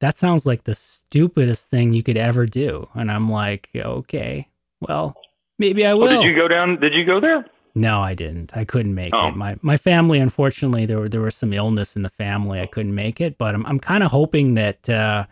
[0.00, 4.48] that sounds like the stupidest thing you could ever do and i'm like okay
[4.80, 5.14] well
[5.58, 6.80] maybe i will Oh, did you go down?
[6.80, 7.44] Did you go there?
[7.74, 8.56] No, I didn't.
[8.56, 9.28] I couldn't make Oh.
[9.28, 9.36] it.
[9.36, 12.60] My my family, unfortunately, there were there was some illness in the family.
[12.60, 15.26] I couldn't make it, but I'm I'm kind of hoping that uh,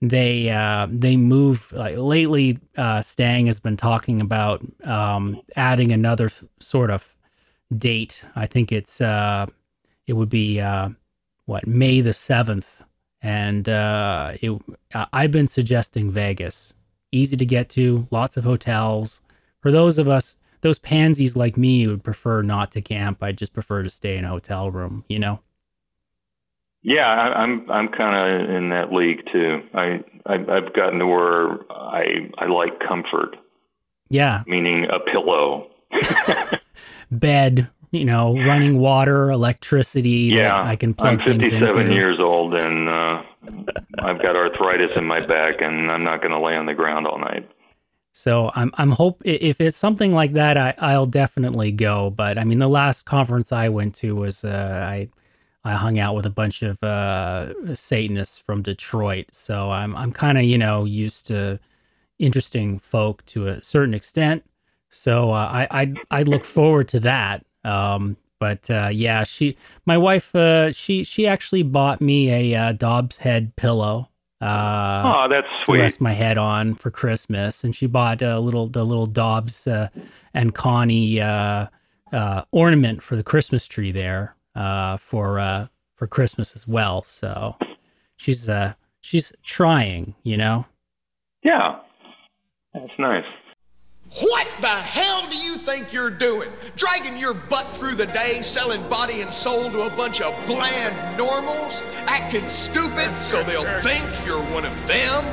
[0.00, 1.72] they uh, they move.
[1.72, 7.14] Like lately, uh, Stang has been talking about um, adding another f- sort of
[7.76, 8.24] date.
[8.34, 9.46] I think it's uh,
[10.06, 10.90] it would be uh,
[11.46, 12.82] what May the seventh,
[13.22, 14.60] and uh, it,
[15.12, 16.74] I've been suggesting Vegas.
[17.12, 19.22] Easy to get to, lots of hotels.
[19.60, 23.52] For those of us, those pansies like me would prefer not to camp, I just
[23.52, 25.04] prefer to stay in a hotel room.
[25.08, 25.40] You know.
[26.82, 29.62] Yeah, I, I'm I'm kind of in that league too.
[29.74, 33.36] I, I I've gotten to where I I like comfort,
[34.08, 35.70] Yeah, meaning a pillow.
[37.10, 37.68] bed.
[37.90, 40.30] You know, running water, electricity.
[40.34, 43.22] Yeah, I can plug I'm 57 years old and uh,
[44.00, 47.06] I've got arthritis in my back, and I'm not going to lay on the ground
[47.06, 47.48] all night.
[48.18, 52.10] So I'm I'm hope if it's something like that, I I'll definitely go.
[52.10, 55.08] But I mean, the last conference I went to was uh, I
[55.62, 59.26] I hung out with a bunch of uh, Satanists from Detroit.
[59.30, 61.60] So I'm I'm kind of you know used to
[62.18, 64.44] interesting folk to a certain extent.
[64.90, 67.46] So uh, I I I look forward to that.
[67.62, 72.72] Um, but uh, yeah, she my wife uh, she she actually bought me a uh,
[72.72, 74.08] Dobbs head pillow.
[74.40, 75.80] Uh, oh, that's sweet.
[75.80, 79.88] rest my head on for Christmas, and she bought a little the little Dobbs uh,
[80.32, 81.66] and Connie uh,
[82.12, 87.02] uh, ornament for the Christmas tree there uh, for uh, for Christmas as well.
[87.02, 87.56] So
[88.16, 90.66] she's uh, she's trying, you know.
[91.42, 91.80] Yeah,
[92.74, 93.24] that's nice.
[94.16, 96.48] What the hell do you think you're doing?
[96.76, 101.18] Dragging your butt through the day, selling body and soul to a bunch of bland
[101.18, 101.82] normals?
[102.06, 105.24] Acting stupid so they'll think you're one of them?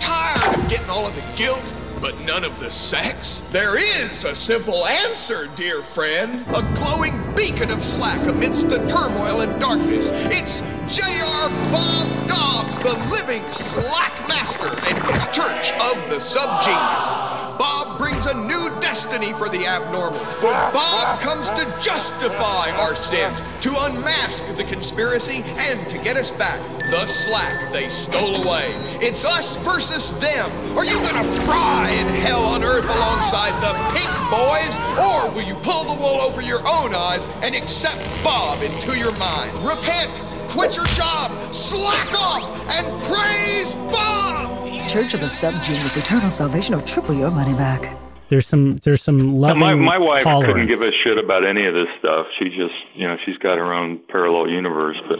[0.00, 1.62] Tired of getting all of the guilt,
[2.04, 3.38] but none of the sex?
[3.50, 6.44] There is a simple answer, dear friend.
[6.48, 10.10] A glowing beacon of slack amidst the turmoil and darkness.
[10.12, 10.60] It's
[10.94, 11.48] J.R.
[11.72, 17.58] Bob Dobbs, the living slack master, and his church of the subgenius.
[17.58, 20.18] Bob brings a new destiny for the abnormal.
[20.18, 26.30] For Bob comes to justify our sins, to unmask the conspiracy, and to get us
[26.30, 28.70] back the slack they stole away.
[29.00, 30.50] It's us versus them.
[30.76, 34.74] Are you gonna fry in hell on earth alongside the pink boys?
[34.98, 39.16] Or will you pull the wool over your own eyes and accept Bob into your
[39.18, 39.52] mind?
[39.62, 40.10] Repent,
[40.48, 44.64] quit your job, slack off, and praise Bob!
[44.88, 47.96] Church of the Subgenius, eternal salvation, or triple your money back.
[48.28, 50.52] There's some there's some loving my my wife tolerance.
[50.52, 52.26] couldn't give a shit about any of this stuff.
[52.38, 55.18] She just you know she's got her own parallel universe, but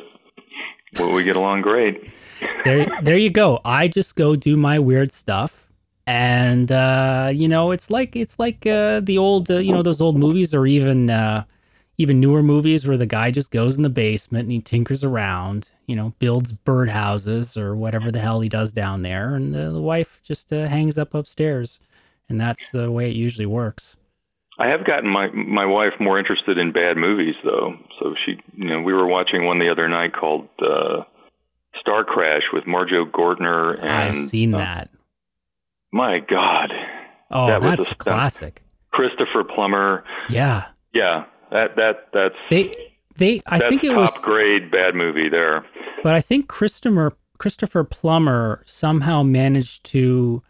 [0.98, 2.12] well, we get along great.
[2.64, 3.60] there there you go.
[3.64, 5.63] I just go do my weird stuff.
[6.06, 10.00] And uh, you know, it's like it's like uh, the old uh, you know those
[10.00, 11.44] old movies or even uh,
[11.96, 15.70] even newer movies where the guy just goes in the basement and he tinkers around,
[15.86, 19.82] you know, builds birdhouses or whatever the hell he does down there, and the, the
[19.82, 21.78] wife just uh, hangs up upstairs,
[22.28, 23.96] and that's the way it usually works.
[24.58, 27.76] I have gotten my my wife more interested in bad movies though.
[27.98, 31.02] So she, you know, we were watching one the other night called uh,
[31.80, 34.90] Star Crash with Marjoe Gortner and I've seen that.
[35.94, 36.72] My God,
[37.30, 38.62] Oh, that was that's a classic.
[38.90, 40.02] Christopher Plummer.
[40.28, 42.72] Yeah, Yeah, that that that's they
[43.16, 43.40] they.
[43.46, 45.64] I think it top was grade bad movie there.
[46.02, 50.42] But I think Christopher Christopher Plummer somehow managed to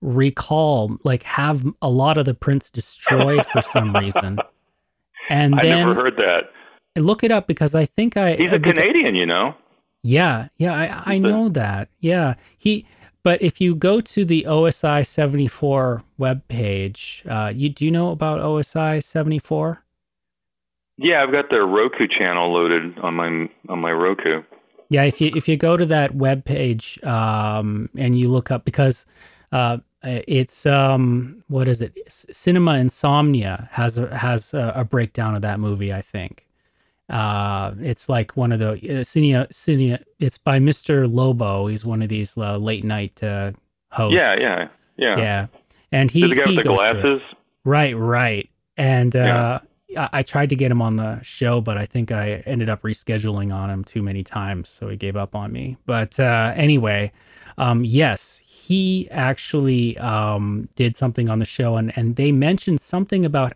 [0.00, 4.38] recall, like, have a lot of the prints destroyed for some reason.
[5.30, 6.44] And I then never heard that.
[6.96, 9.54] look it up because I think I He's a Canadian, you know.
[10.02, 11.90] Yeah, yeah, I, I know that.
[12.00, 12.86] Yeah, he.
[13.22, 18.10] But if you go to the OSI seventy four webpage, uh, you do you know
[18.10, 19.84] about OSI seventy four?
[20.96, 24.42] Yeah, I've got their Roku channel loaded on my on my Roku.
[24.90, 28.64] Yeah, if you if you go to that web page um, and you look up
[28.64, 29.06] because
[29.52, 31.96] uh, it's um, what is it?
[32.08, 35.92] Cinema Insomnia has a, has a, a breakdown of that movie.
[35.92, 36.47] I think
[37.08, 41.10] uh, it's like one of the uh, Cine, Cine, It's by Mr.
[41.10, 41.66] Lobo.
[41.66, 43.52] He's one of these uh, late night uh,
[43.90, 44.16] hosts.
[44.16, 45.18] Yeah, yeah, yeah.
[45.18, 45.46] yeah.
[45.90, 47.20] And he the guy he with the goes glasses.
[47.64, 48.50] Right, right.
[48.76, 50.08] And uh, Yeah.
[50.12, 52.82] I, I tried to get him on the show, but I think I ended up
[52.82, 55.78] rescheduling on him too many times, so he gave up on me.
[55.86, 57.10] But uh, anyway,
[57.56, 63.24] um, yes, he actually um, did something on the show, and and they mentioned something
[63.24, 63.54] about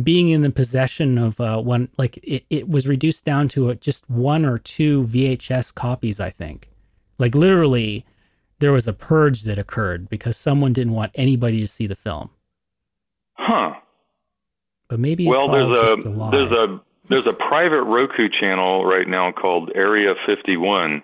[0.00, 3.74] being in the possession of uh, one, like it, it was reduced down to uh
[3.74, 6.70] just one or two VHS copies, I think.
[7.18, 8.06] Like literally,
[8.58, 12.30] there was a purge that occurred because someone didn't want anybody to see the film.
[13.34, 13.74] Huh.
[14.88, 16.30] But maybe it's well, all there's a, a lie.
[16.30, 21.02] there's a there's a private Roku channel right now called Area 51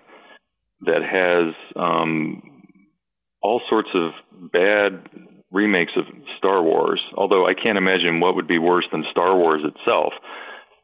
[0.81, 2.63] that has um,
[3.41, 4.11] all sorts of
[4.51, 5.07] bad
[5.51, 6.05] remakes of
[6.37, 7.01] Star Wars.
[7.15, 10.13] Although I can't imagine what would be worse than Star Wars itself.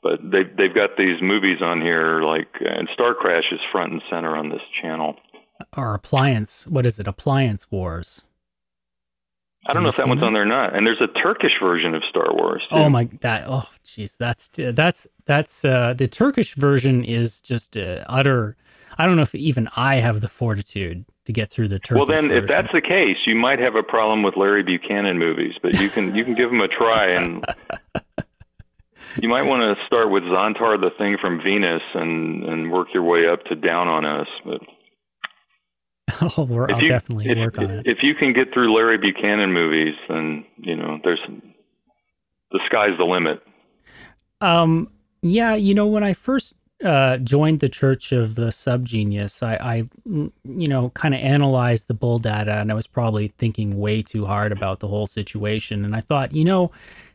[0.03, 4.01] But they they've got these movies on here like and Star Crash is front and
[4.09, 5.15] center on this channel.
[5.75, 6.67] or appliance.
[6.67, 7.07] What is it?
[7.07, 8.23] Appliance Wars.
[9.67, 10.27] I don't know if that one's that?
[10.27, 10.75] on there or not.
[10.75, 12.61] And there's a Turkish version of Star Wars.
[12.69, 12.75] Too.
[12.75, 18.03] Oh my that oh jeez that's that's that's uh the Turkish version is just uh,
[18.07, 18.57] utter
[18.97, 22.05] I don't know if even I have the fortitude to get through the Turkish Well,
[22.05, 25.79] then, if that's the case, you might have a problem with Larry Buchanan movies, but
[25.79, 27.45] you can you can give them a try, and
[29.21, 33.03] you might want to start with Zontar, the Thing from Venus, and and work your
[33.03, 34.27] way up to Down on Us.
[34.45, 34.61] But
[36.37, 37.87] oh, we're, I'll you, definitely if, work on it.
[37.87, 41.21] If you can get through Larry Buchanan movies, then you know there's
[42.51, 43.41] the sky's the limit.
[44.41, 44.91] Um,
[45.23, 49.81] yeah, you know, when I first uh, joined the Church of the Subgenius, I, I
[50.07, 54.01] mm, you know, kind of analyzed the bull data, and I was probably thinking way
[54.01, 55.85] too hard about the whole situation.
[55.85, 56.71] And I thought, you know,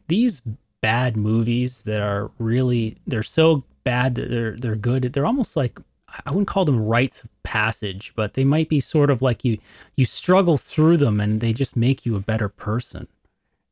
[0.09, 0.43] these
[0.81, 5.03] bad movies that are really they're so bad that they're they're good.
[5.13, 5.79] They're almost like
[6.25, 9.59] I wouldn't call them rites of passage, but they might be sort of like you
[9.97, 13.09] you struggle through them, and they just make you a better person.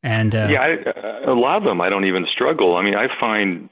[0.02, 2.76] And uh, yeah, I, a lot of them I don't even struggle.
[2.76, 3.68] I mean, I find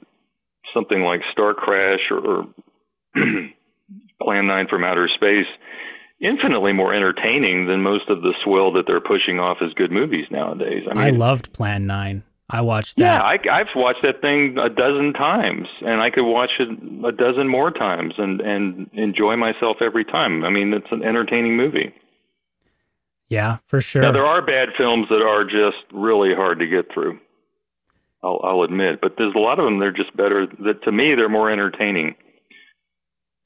[0.77, 2.47] something like Star Crash or, or
[4.21, 5.47] Plan 9 from Outer Space
[6.19, 10.25] infinitely more entertaining than most of the swill that they're pushing off as good movies
[10.31, 10.83] nowadays.
[10.89, 12.23] I mean, I loved Plan Nine.
[12.49, 13.03] I watched that.
[13.03, 16.69] yeah, I, I've watched that thing a dozen times, and I could watch it
[17.05, 20.45] a dozen more times and and enjoy myself every time.
[20.45, 21.93] I mean, it's an entertaining movie.
[23.27, 24.01] Yeah, for sure.
[24.01, 27.19] Now there are bad films that are just really hard to get through.
[28.23, 29.79] I'll, I'll admit, but there's a lot of them.
[29.79, 30.47] They're just better.
[30.65, 32.15] That to me, they're more entertaining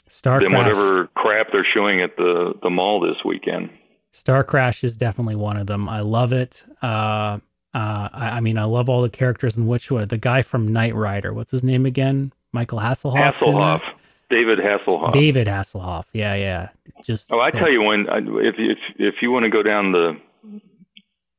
[0.07, 0.65] Star than Crash.
[0.65, 3.69] whatever crap they're showing at the the mall this weekend.
[4.11, 5.87] Star Crash is definitely one of them.
[5.87, 6.65] I love it.
[6.81, 7.39] Uh,
[7.73, 10.05] uh, I, I mean, I love all the characters in which one.
[10.07, 12.33] The guy from Knight Rider, what's his name again?
[12.51, 13.35] Michael Hasselhoff.
[13.35, 13.81] Hasselhoff,
[14.29, 15.13] David Hasselhoff.
[15.13, 16.05] David Hasselhoff.
[16.11, 16.69] Yeah, yeah.
[17.05, 20.19] Just Oh, I tell you when if if if you want to go down the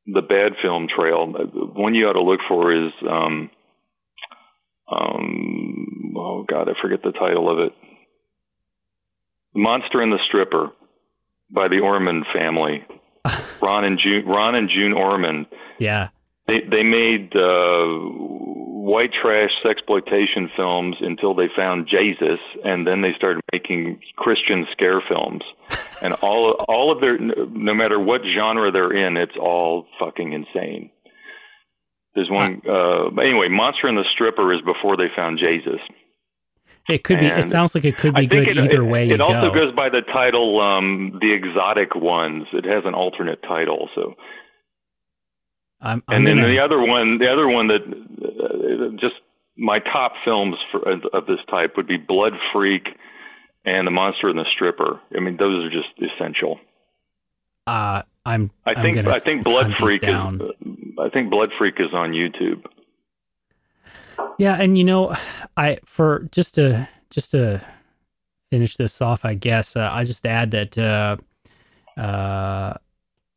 [0.05, 3.49] the bad film trail, one you ought to look for is um
[4.91, 7.73] um oh god, I forget the title of it.
[9.55, 10.71] Monster and the Stripper
[11.49, 12.85] by the Ormond family.
[13.61, 15.45] Ron and June Ron and June Ormond.
[15.79, 16.09] Yeah.
[16.47, 17.85] They they made uh,
[18.83, 25.01] white trash sexploitation films until they found Jesus, and then they started making Christian scare
[25.07, 25.41] films.
[26.01, 30.89] And all all of their no matter what genre they're in, it's all fucking insane.
[32.15, 33.47] There's one uh, but anyway.
[33.49, 35.79] Monster and the Stripper is before they found Jesus.
[36.89, 37.27] It could be.
[37.27, 39.65] It sounds like it could be good it, either it- way It, also go.
[39.65, 42.45] goes by the title, um, the exotic ones.
[42.51, 44.15] It has an alternate title, so.
[45.81, 49.15] I'm, I'm and then gonna- the other one, the other one that uh, just
[49.57, 50.79] my top films for,
[51.13, 52.87] of this type would be Blood Freak
[53.65, 54.99] and The Monster and the Stripper.
[55.15, 56.59] I mean, those are just essential.
[57.67, 58.51] uh, I'm.
[58.65, 60.41] I I'm think I think Blood Freak down.
[60.41, 60.51] is
[60.99, 62.65] I think Blood Freak is on YouTube.
[64.37, 65.13] Yeah, and you know,
[65.57, 67.61] I for just to just to
[68.51, 71.17] finish this off, I guess uh, I just add that uh,
[71.99, 72.75] uh,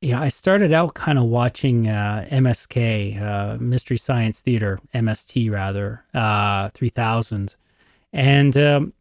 [0.01, 5.51] you know I started out kind of watching uh, MSK, uh, Mystery Science Theater, MST
[5.51, 7.57] rather, uh, three thousand,
[8.13, 8.93] and um,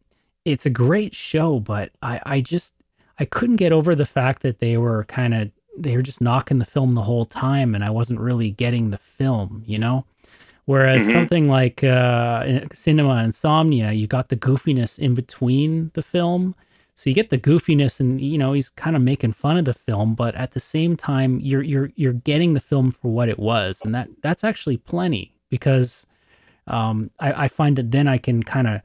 [0.46, 2.74] it's a great show, but I I just
[3.18, 6.58] I couldn't get over the fact that they were kind of they were just knocking
[6.58, 10.06] the film the whole time, and I wasn't really getting the film, you know.
[10.64, 11.12] Whereas Mhm.
[11.12, 16.54] something like uh, Cinema Insomnia, you got the goofiness in between the film.
[16.94, 19.74] So you get the goofiness, and you know he's kind of making fun of the
[19.74, 23.38] film, but at the same time, you're you're you're getting the film for what it
[23.38, 26.06] was, and that that's actually plenty because
[26.66, 28.80] um, I, I find that then I can kind of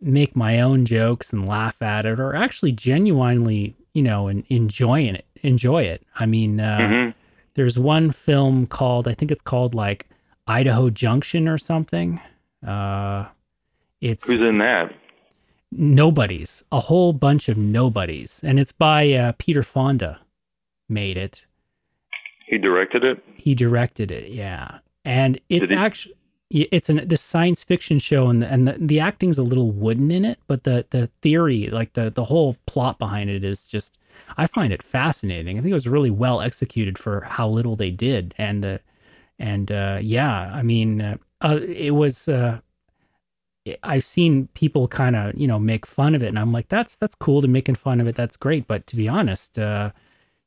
[0.00, 5.14] make my own jokes and laugh at it, or actually genuinely, you know, and enjoying
[5.14, 6.04] it, enjoy it.
[6.18, 7.14] I mean, uh, Mhm.
[7.54, 10.06] there's one film called I think it's called like
[10.46, 12.20] Idaho Junction or something.
[12.66, 13.26] Uh,
[14.00, 14.92] it's Who's in that?
[15.70, 20.20] nobodies, a whole bunch of nobodies, and it's by uh, Peter Fonda.
[20.88, 21.44] Made it.
[22.46, 23.22] He directed it.
[23.36, 24.30] He directed it.
[24.30, 26.14] Yeah, and it's actually
[26.50, 30.10] it's an this science fiction show, and the, and the, the acting's a little wooden
[30.10, 33.98] in it, but the the theory, like the the whole plot behind it, is just
[34.36, 35.58] I find it fascinating.
[35.58, 38.80] I think it was really well executed for how little they did, and the
[39.38, 42.28] and uh, yeah, I mean, uh, uh, it was.
[42.28, 42.60] Uh,
[43.82, 46.96] I've seen people kind of you know make fun of it, and I'm like, that's
[46.96, 48.14] that's cool to making fun of it.
[48.14, 49.90] That's great, but to be honest, uh,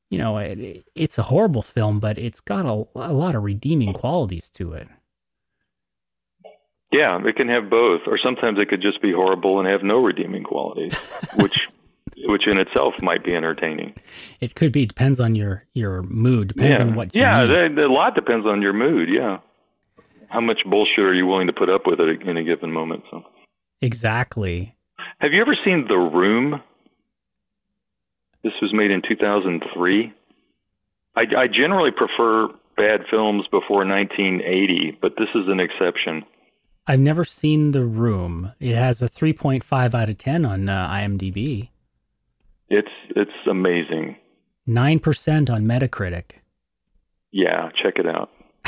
[0.10, 3.94] you know, it, it's a horrible film, but it's got a, a lot of redeeming
[3.94, 4.88] qualities to it.
[6.92, 10.04] Yeah, it can have both, or sometimes it could just be horrible and have no
[10.04, 10.96] redeeming qualities,
[11.38, 11.68] which
[12.26, 13.94] which in itself might be entertaining.
[14.42, 17.78] It could be depends on your your mood, depends yeah, on what you yeah, that-
[17.78, 19.10] a lot depends on your mood.
[19.10, 19.40] Yeah,
[20.30, 22.72] how much bullshit are you willing to put up with at a, in a given
[22.72, 23.04] moment?
[23.10, 23.24] So,
[23.82, 24.76] exactly.
[25.20, 26.62] have you ever seen The Room?
[28.44, 30.14] This was made in 2003.
[31.16, 36.24] I, I generally prefer bad films before 1980, but this is an exception.
[36.88, 38.52] I've never seen The Room.
[38.60, 41.70] It has a 3.5 out of 10 on uh, IMDb,
[42.70, 44.18] It's it's amazing.
[44.68, 46.24] 9% on Metacritic.
[47.32, 48.30] Yeah, check it out.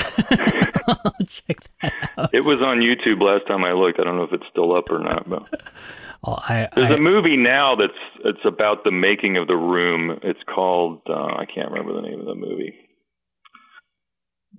[1.28, 2.30] Check that out.
[2.34, 4.00] It was on YouTube last time I looked.
[4.00, 5.48] I don't know if it's still up or not, but
[6.26, 7.94] Oh, I, there's I- a movie now that's
[8.26, 10.20] it's about the making of the room.
[10.24, 12.74] It's called uh, I can't remember the name of the movie.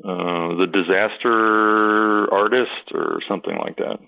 [0.03, 3.99] Uh, the Disaster Artist or something like that.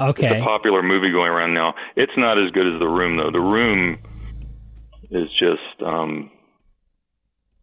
[0.00, 0.40] It's okay.
[0.40, 1.74] a popular movie going around now.
[1.96, 3.30] It's not as good as The Room though.
[3.30, 3.98] The Room
[5.10, 6.30] is just um,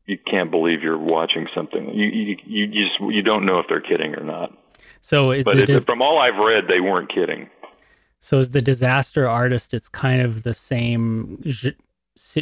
[0.05, 1.93] you can't believe you're watching something.
[1.93, 4.51] You you you just you don't know if they're kidding or not.
[5.01, 7.49] So is But the dis- from all I've read, they weren't kidding.
[8.19, 9.73] so is the disaster artist?
[9.73, 11.43] It's kind of the same.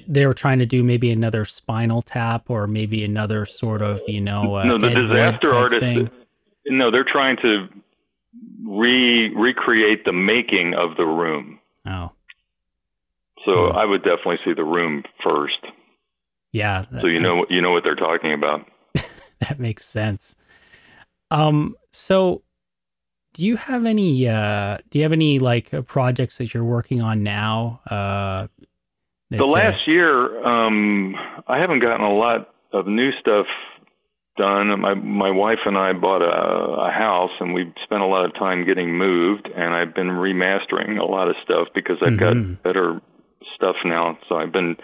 [0.08, 4.22] They were trying to do maybe another Spinal Tap or maybe another sort of you
[4.22, 5.80] know uh, no, the Ed disaster artist.
[5.82, 6.10] thing.
[6.68, 7.68] No, they're trying to
[8.66, 11.60] re recreate the making of the room.
[11.86, 12.12] Oh,
[13.46, 13.78] So Hmm.
[13.78, 15.60] I would definitely see the room first.
[16.52, 16.86] Yeah.
[17.02, 18.68] So you know you know what they're talking about.
[19.40, 20.36] that makes sense.
[21.30, 22.44] Um, so
[23.34, 27.02] do you have any uh do you have any like uh, projects that you're working
[27.02, 27.82] on now?
[27.90, 28.48] Uh
[29.30, 31.16] that, the uh, last year, um,
[31.48, 33.46] I haven't gotten a lot of new stuff
[34.38, 34.80] done.
[34.80, 38.34] My my wife and I bought a, a house, and we've spent a lot of
[38.36, 39.48] time getting moved.
[39.56, 42.20] And I've been remastering a lot of stuff because I've Mhm.
[42.20, 43.02] got better
[43.56, 44.18] stuff now.
[44.30, 44.78] So I've been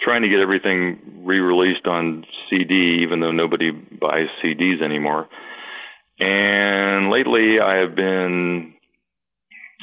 [0.00, 5.28] trying to get everything re-released on CD, even though nobody buys CDs anymore.
[6.18, 8.74] And lately, I have been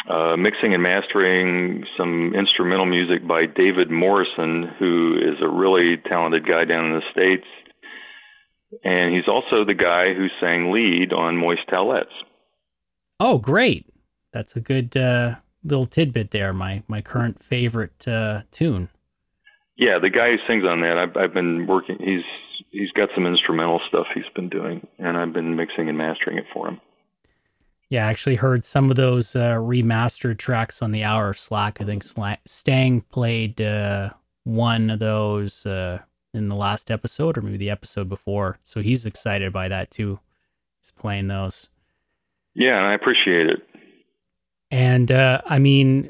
[0.09, 6.45] uh, mixing and mastering some instrumental music by David Morrison, who is a really talented
[6.45, 7.45] guy down in the States.
[8.83, 12.05] And he's also the guy who sang lead on Moist Towelettes.
[13.19, 13.85] Oh, great.
[14.31, 16.51] That's a good uh little tidbit there.
[16.51, 18.89] My my current favorite uh tune.
[19.77, 21.97] Yeah, the guy who sings on that, I've, I've been working.
[21.99, 22.23] He's
[22.71, 26.45] he's got some instrumental stuff he's been doing, and I've been mixing and mastering it
[26.53, 26.81] for him.
[27.93, 31.79] Yeah, I actually heard some of those uh, remastered tracks on the hour of Slack.
[31.79, 32.03] I think
[32.43, 34.09] Stang played uh,
[34.45, 35.99] one of those uh,
[36.33, 38.57] in the last episode, or maybe the episode before.
[38.63, 40.19] So he's excited by that too.
[40.81, 41.69] He's playing those,
[42.55, 43.61] Yeah, I appreciate it.
[44.71, 46.09] and uh, I mean,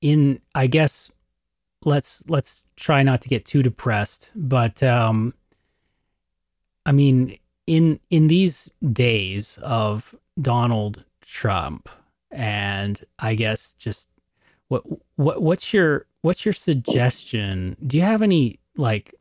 [0.00, 1.12] in I guess
[1.84, 5.34] let's let's try not to get too depressed, but um,
[6.84, 11.88] I mean, in in these days of Donald Trump,
[12.30, 14.08] and I guess just
[14.68, 14.82] what
[15.16, 17.76] what what's your what's your suggestion?
[17.86, 19.14] Do you have any like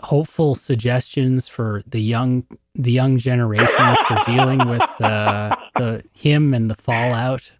[0.00, 6.70] hopeful suggestions for the young the young generations for dealing with uh, the him and
[6.70, 7.52] the fallout?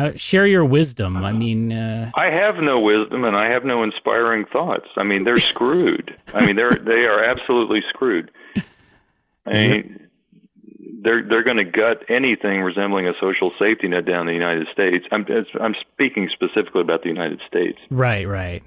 [0.00, 1.16] Uh, share your wisdom.
[1.16, 4.86] I mean, uh, I have no wisdom and I have no inspiring thoughts.
[4.96, 6.16] I mean, they're screwed.
[6.34, 8.30] I mean, they're they are absolutely screwed.
[9.48, 10.08] I mean,
[11.02, 14.66] they're they're going to gut anything resembling a social safety net down in the United
[14.72, 15.04] States.
[15.10, 15.26] I'm
[15.60, 17.78] I'm speaking specifically about the United States.
[17.90, 18.62] right, right.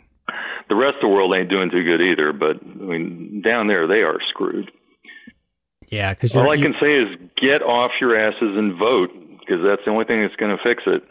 [0.70, 2.32] The rest of the world ain't doing too good either.
[2.32, 4.72] But I mean, down there they are screwed.
[5.90, 9.84] Yeah, because All I can say is get off your asses and vote because that's
[9.84, 11.04] the only thing that's going to fix it.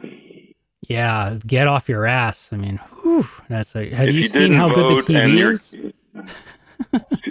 [0.88, 2.52] Yeah, get off your ass.
[2.52, 5.76] I mean, whew, that's a, have If you, you seen how good the TV is?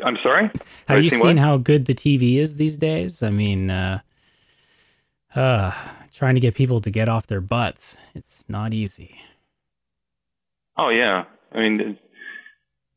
[0.04, 0.50] I'm sorry.
[0.88, 3.22] Have you seen seen how good the TV is these days?
[3.24, 4.00] I mean, uh,
[5.36, 5.72] uh,
[6.14, 7.98] trying to get people to get off their butts.
[8.16, 9.20] It's not easy.
[10.78, 11.98] Oh yeah, I mean,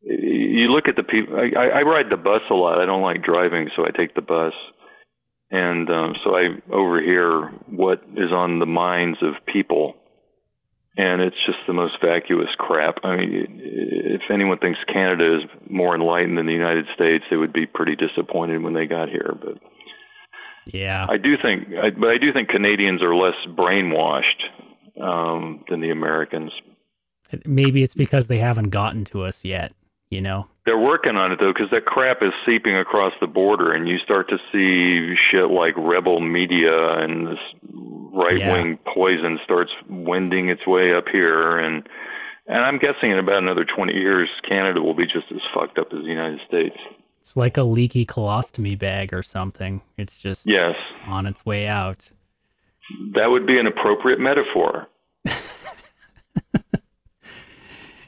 [0.03, 1.37] you look at the people.
[1.37, 2.81] I, I I ride the bus a lot.
[2.81, 4.53] I don't like driving, so I take the bus,
[5.51, 9.97] and um, so I overhear what is on the minds of people,
[10.97, 12.97] and it's just the most vacuous crap.
[13.03, 17.53] I mean, if anyone thinks Canada is more enlightened than the United States, they would
[17.53, 19.35] be pretty disappointed when they got here.
[19.41, 19.59] But
[20.73, 21.07] Yeah.
[21.09, 24.43] I do think, I, but I do think Canadians are less brainwashed
[25.01, 26.53] um, than the Americans.
[27.47, 29.73] Maybe it's because they haven't gotten to us yet,
[30.13, 30.47] you know?
[30.65, 33.99] They're working on it though, because that crap is seeping across the border, and you
[33.99, 37.39] start to see shit like rebel media and this
[38.15, 41.89] right-wing poison starts wending its way up here, and
[42.47, 45.89] and I'm guessing in about another 20 years, Canada will be just as fucked up
[45.93, 46.77] as the United States.
[47.21, 49.81] It's like a leaky colostomy bag or something.
[49.97, 50.75] It's just Yes.
[51.07, 52.13] on its way out.
[53.15, 54.89] That would be an appropriate metaphor.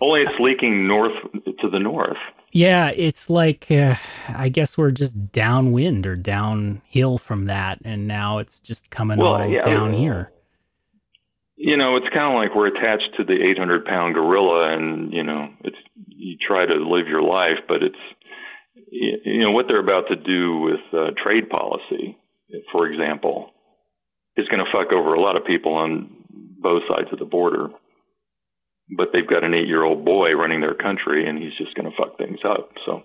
[0.00, 1.12] Only it's leaking north
[1.60, 2.16] to the north.
[2.52, 3.96] Yeah, it's like uh,
[4.28, 9.34] I guess we're just downwind or downhill from that, and now it's just coming Well,
[9.34, 10.30] all yeah, down here.
[11.56, 15.22] You know, it's kind of like we're attached to the 800 pound gorilla, and you
[15.24, 15.76] know, it's
[16.06, 17.96] you try to live your life, but it's
[18.90, 22.16] you know what they're about to do with uh, trade policy,
[22.70, 23.50] for example,
[24.36, 27.68] is going to fuck over a lot of people on both sides of the border.
[28.90, 31.90] But they've got an eight year old boy running their country, and he's just going
[31.90, 32.70] to fuck things up.
[32.84, 33.02] So.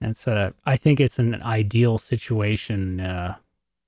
[0.00, 3.36] It's a, I think it's an ideal situation uh,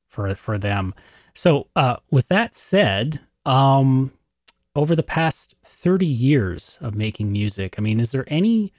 [0.06, 0.94] for for them.
[1.34, 4.12] So, uh, with that said, um,
[4.74, 8.72] over the past thirty years of making music, I mean, is there any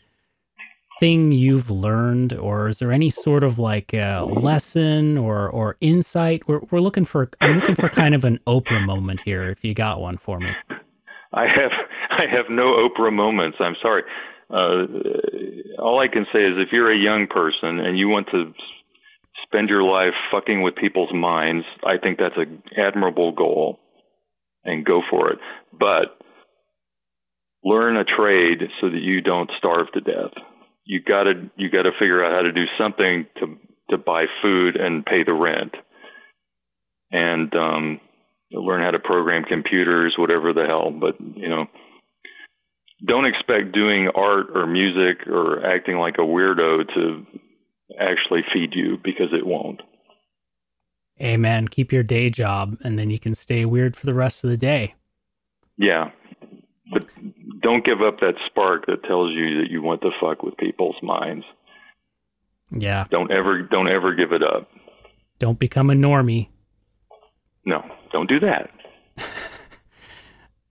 [1.00, 6.48] thing you've learned, or is there any sort of like uh, lesson or or insight?
[6.48, 9.44] We're we're looking for I'm looking for kind of an Oprah moment here.
[9.50, 10.56] If you got one for me.
[11.34, 11.72] I have
[12.10, 13.58] I have no Oprah moments.
[13.60, 14.04] I'm sorry.
[14.50, 18.52] Uh, all I can say is if you're a young person and you want to
[19.44, 23.80] spend your life fucking with people's minds, I think that's an admirable goal,
[24.64, 25.40] and go for it.
[25.72, 26.18] But
[27.64, 30.34] learn a trade so that you don't starve to death.
[30.86, 33.58] You gotta you gotta figure out how to do something to
[33.92, 35.76] to buy food and pay the rent,
[37.12, 38.00] and um,
[38.52, 40.92] learn how to program computers, whatever the hell.
[40.92, 41.68] But you know,
[43.06, 47.26] don't expect doing art or music or acting like a weirdo to
[48.00, 49.82] actually feed you because it won't.
[51.22, 51.68] Amen.
[51.68, 54.58] Keep your day job, and then you can stay weird for the rest of the
[54.58, 54.96] day.
[55.78, 56.12] Yeah.
[56.92, 57.06] But
[57.62, 60.96] don't give up that spark that tells you that you want to fuck with people's
[61.04, 61.46] minds.
[62.72, 63.06] Yeah.
[63.10, 64.70] Don't ever don't ever give it up.
[65.40, 66.50] Don't become a normie.
[67.66, 68.70] No, don't do that.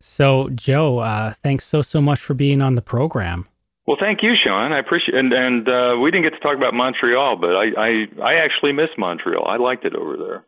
[0.00, 3.46] So, Joe, uh, thanks so so much for being on the program.
[3.86, 4.72] Well, thank you, Sean.
[4.72, 8.06] I appreciate and and uh, we didn't get to talk about Montreal, but I I,
[8.22, 9.44] I actually miss Montreal.
[9.46, 10.44] I liked it over there.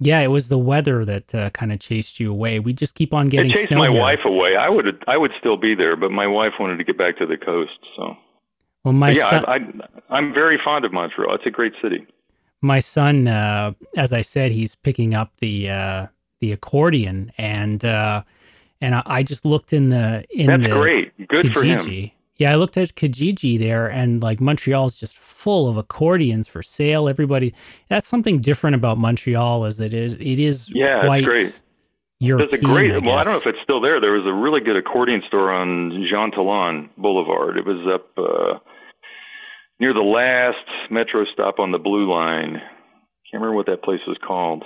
[0.00, 2.60] Yeah, it was the weather that uh, kind of chased you away.
[2.60, 4.00] We just keep on getting it chased my here.
[4.00, 4.56] wife away.
[4.56, 7.26] I would I would still be there, but my wife wanted to get back to
[7.26, 7.78] the coast.
[7.96, 8.16] So
[8.84, 11.34] Well, my But yeah, son, I, I I'm very fond of Montreal.
[11.34, 12.06] It's a great city.
[12.60, 16.06] my son, uh, as I said, he's picking up the uh,
[16.44, 18.22] the accordion, and uh,
[18.80, 21.28] and I, I just looked in the in That's the great.
[21.28, 21.76] Good for him.
[21.76, 22.12] Kijiji.
[22.36, 27.08] Yeah, I looked at Kijiji there, and like Montreal's just full of accordions for sale.
[27.08, 27.54] Everybody,
[27.88, 30.14] that's something different about Montreal, as it is.
[30.14, 31.60] It is Yeah, it's quite great.
[32.20, 32.50] European.
[32.50, 32.92] There's a great.
[32.92, 34.00] I well, I don't know if it's still there.
[34.00, 37.56] There was a really good accordion store on Jean Talon Boulevard.
[37.56, 38.58] It was up uh,
[39.80, 42.54] near the last metro stop on the Blue Line.
[43.30, 44.64] Can't remember what that place was called.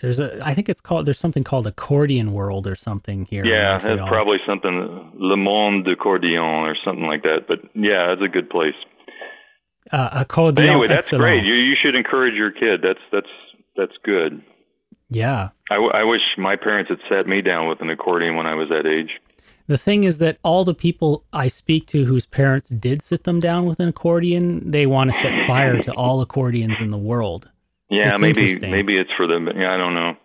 [0.00, 1.06] There's a, I think it's called.
[1.06, 3.44] There's something called Accordion World or something here.
[3.46, 7.46] yeah, it's probably something Le Monde d'Accordion or something like that.
[7.48, 8.74] But yeah, it's a good place.
[9.92, 10.68] uh, Accordion.
[10.68, 11.22] anyway, that's Excellence.
[11.22, 11.44] great.
[11.46, 12.80] You you should encourage your kid.
[12.82, 13.30] That's that's
[13.76, 14.42] that's good.
[15.08, 15.50] Yeah.
[15.70, 18.54] I, w- I wish my parents had sat me down with an accordion when I
[18.54, 19.10] was that age.
[19.68, 23.38] The thing is that all the people I speak to whose parents did sit them
[23.40, 27.50] down with an accordion, they want to set fire to all accordions in the world.
[27.88, 29.46] Yeah, It's maybe maybe it's for them.
[29.54, 30.16] Yeah, I don't know.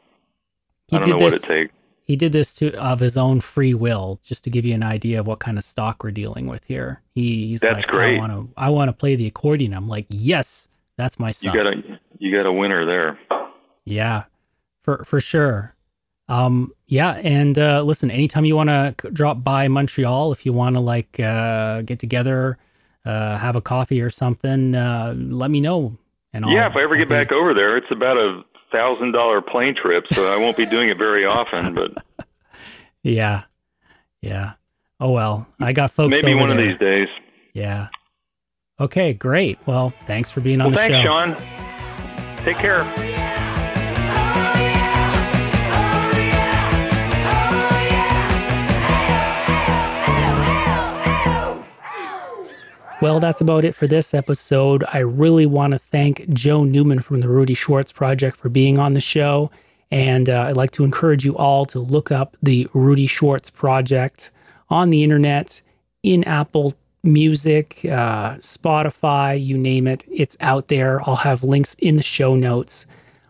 [0.89, 1.73] He I don't did know this- what it takes.
[2.03, 5.19] He did this to of his own free will, just to give you an idea
[5.21, 7.01] of what kind of stock we're dealing with here.
[7.13, 8.15] He, he's That's like, great.
[8.17, 9.73] I want to, I want to play the accordion.
[9.73, 11.53] I'm like, yes, that's my son.
[11.53, 13.17] You got a you got a winner there.
[13.85, 14.23] Yeah,
[14.81, 15.75] for for sure.
[16.27, 20.75] Um, yeah, and uh, listen, anytime you want to drop by Montreal, if you want
[20.75, 22.57] to like uh, get together,
[23.05, 25.97] uh, have a coffee or something, uh, let me know.
[26.33, 29.41] And yeah, if I ever get be- back over there, it's about a thousand dollar
[29.41, 31.73] plane trip, so I won't be doing it very often.
[31.75, 31.91] But
[33.03, 33.43] yeah,
[34.21, 34.53] yeah.
[34.99, 36.11] Oh well, I got folks.
[36.21, 37.07] maybe one of these days.
[37.53, 37.87] Yeah.
[38.79, 39.59] Okay, great.
[39.67, 41.03] Well, thanks for being on Well, the thanks, show.
[41.03, 41.35] Sean.
[42.45, 42.83] Take care.
[53.01, 54.83] Well, that's about it for this episode.
[54.93, 58.93] I really want to thank Joe Newman from the Rudy Schwartz Project for being on
[58.93, 59.49] the show.
[59.89, 64.29] And uh, I'd like to encourage you all to look up the Rudy Schwartz Project
[64.69, 65.63] on the internet,
[66.03, 66.73] in Apple
[67.03, 70.05] Music, uh, Spotify, you name it.
[70.07, 71.01] It's out there.
[71.09, 72.85] I'll have links in the show notes.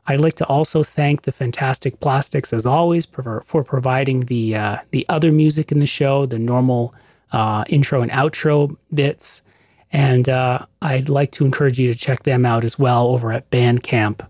[0.05, 4.77] I'd like to also thank the Fantastic Plastics, as always, for, for providing the uh,
[4.91, 6.93] the other music in the show, the normal
[7.31, 9.43] uh, intro and outro bits.
[9.91, 13.49] And uh, I'd like to encourage you to check them out as well over at
[13.51, 14.25] Bandcamp.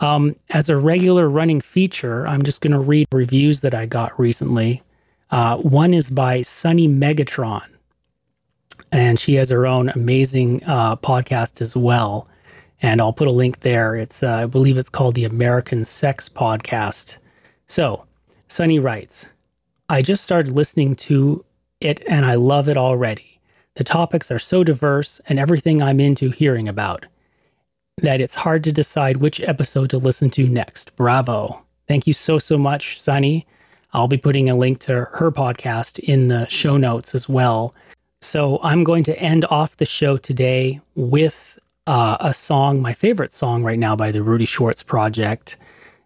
[0.00, 4.18] Um, as a regular running feature, I'm just going to read reviews that I got
[4.18, 4.82] recently.
[5.30, 7.66] Uh, one is by Sunny Megatron,
[8.92, 12.28] and she has her own amazing uh, podcast as well.
[12.82, 13.96] And I'll put a link there.
[13.96, 17.18] It's uh, I believe it's called the American Sex Podcast.
[17.66, 18.04] So,
[18.48, 19.30] Sunny writes,
[19.88, 21.44] I just started listening to
[21.80, 23.33] it and I love it already.
[23.76, 27.06] The topics are so diverse and everything I'm into hearing about
[27.98, 30.94] that it's hard to decide which episode to listen to next.
[30.96, 31.64] Bravo.
[31.86, 33.46] Thank you so, so much, Sunny.
[33.92, 37.74] I'll be putting a link to her podcast in the show notes as well.
[38.20, 43.30] So I'm going to end off the show today with uh, a song, my favorite
[43.30, 45.56] song right now by the Rudy Schwartz Project.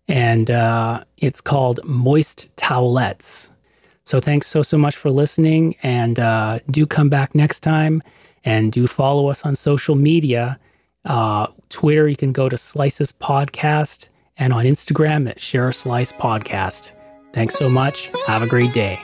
[0.08, 3.50] And uh, it's called Moist Towelettes.
[4.08, 5.76] So thanks so, so much for listening.
[5.82, 8.00] And uh, do come back next time
[8.42, 10.58] and do follow us on social media.
[11.04, 16.12] Uh, Twitter, you can go to Slices Podcast and on Instagram at Share a Slice
[16.12, 16.94] Podcast.
[17.34, 18.10] Thanks so much.
[18.26, 18.98] Have a great day.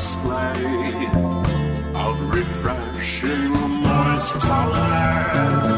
[0.00, 1.10] Display
[1.94, 5.69] of refreshing moist towelettes?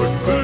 [0.00, 0.26] Myrmecoides.
[0.26, 0.39] They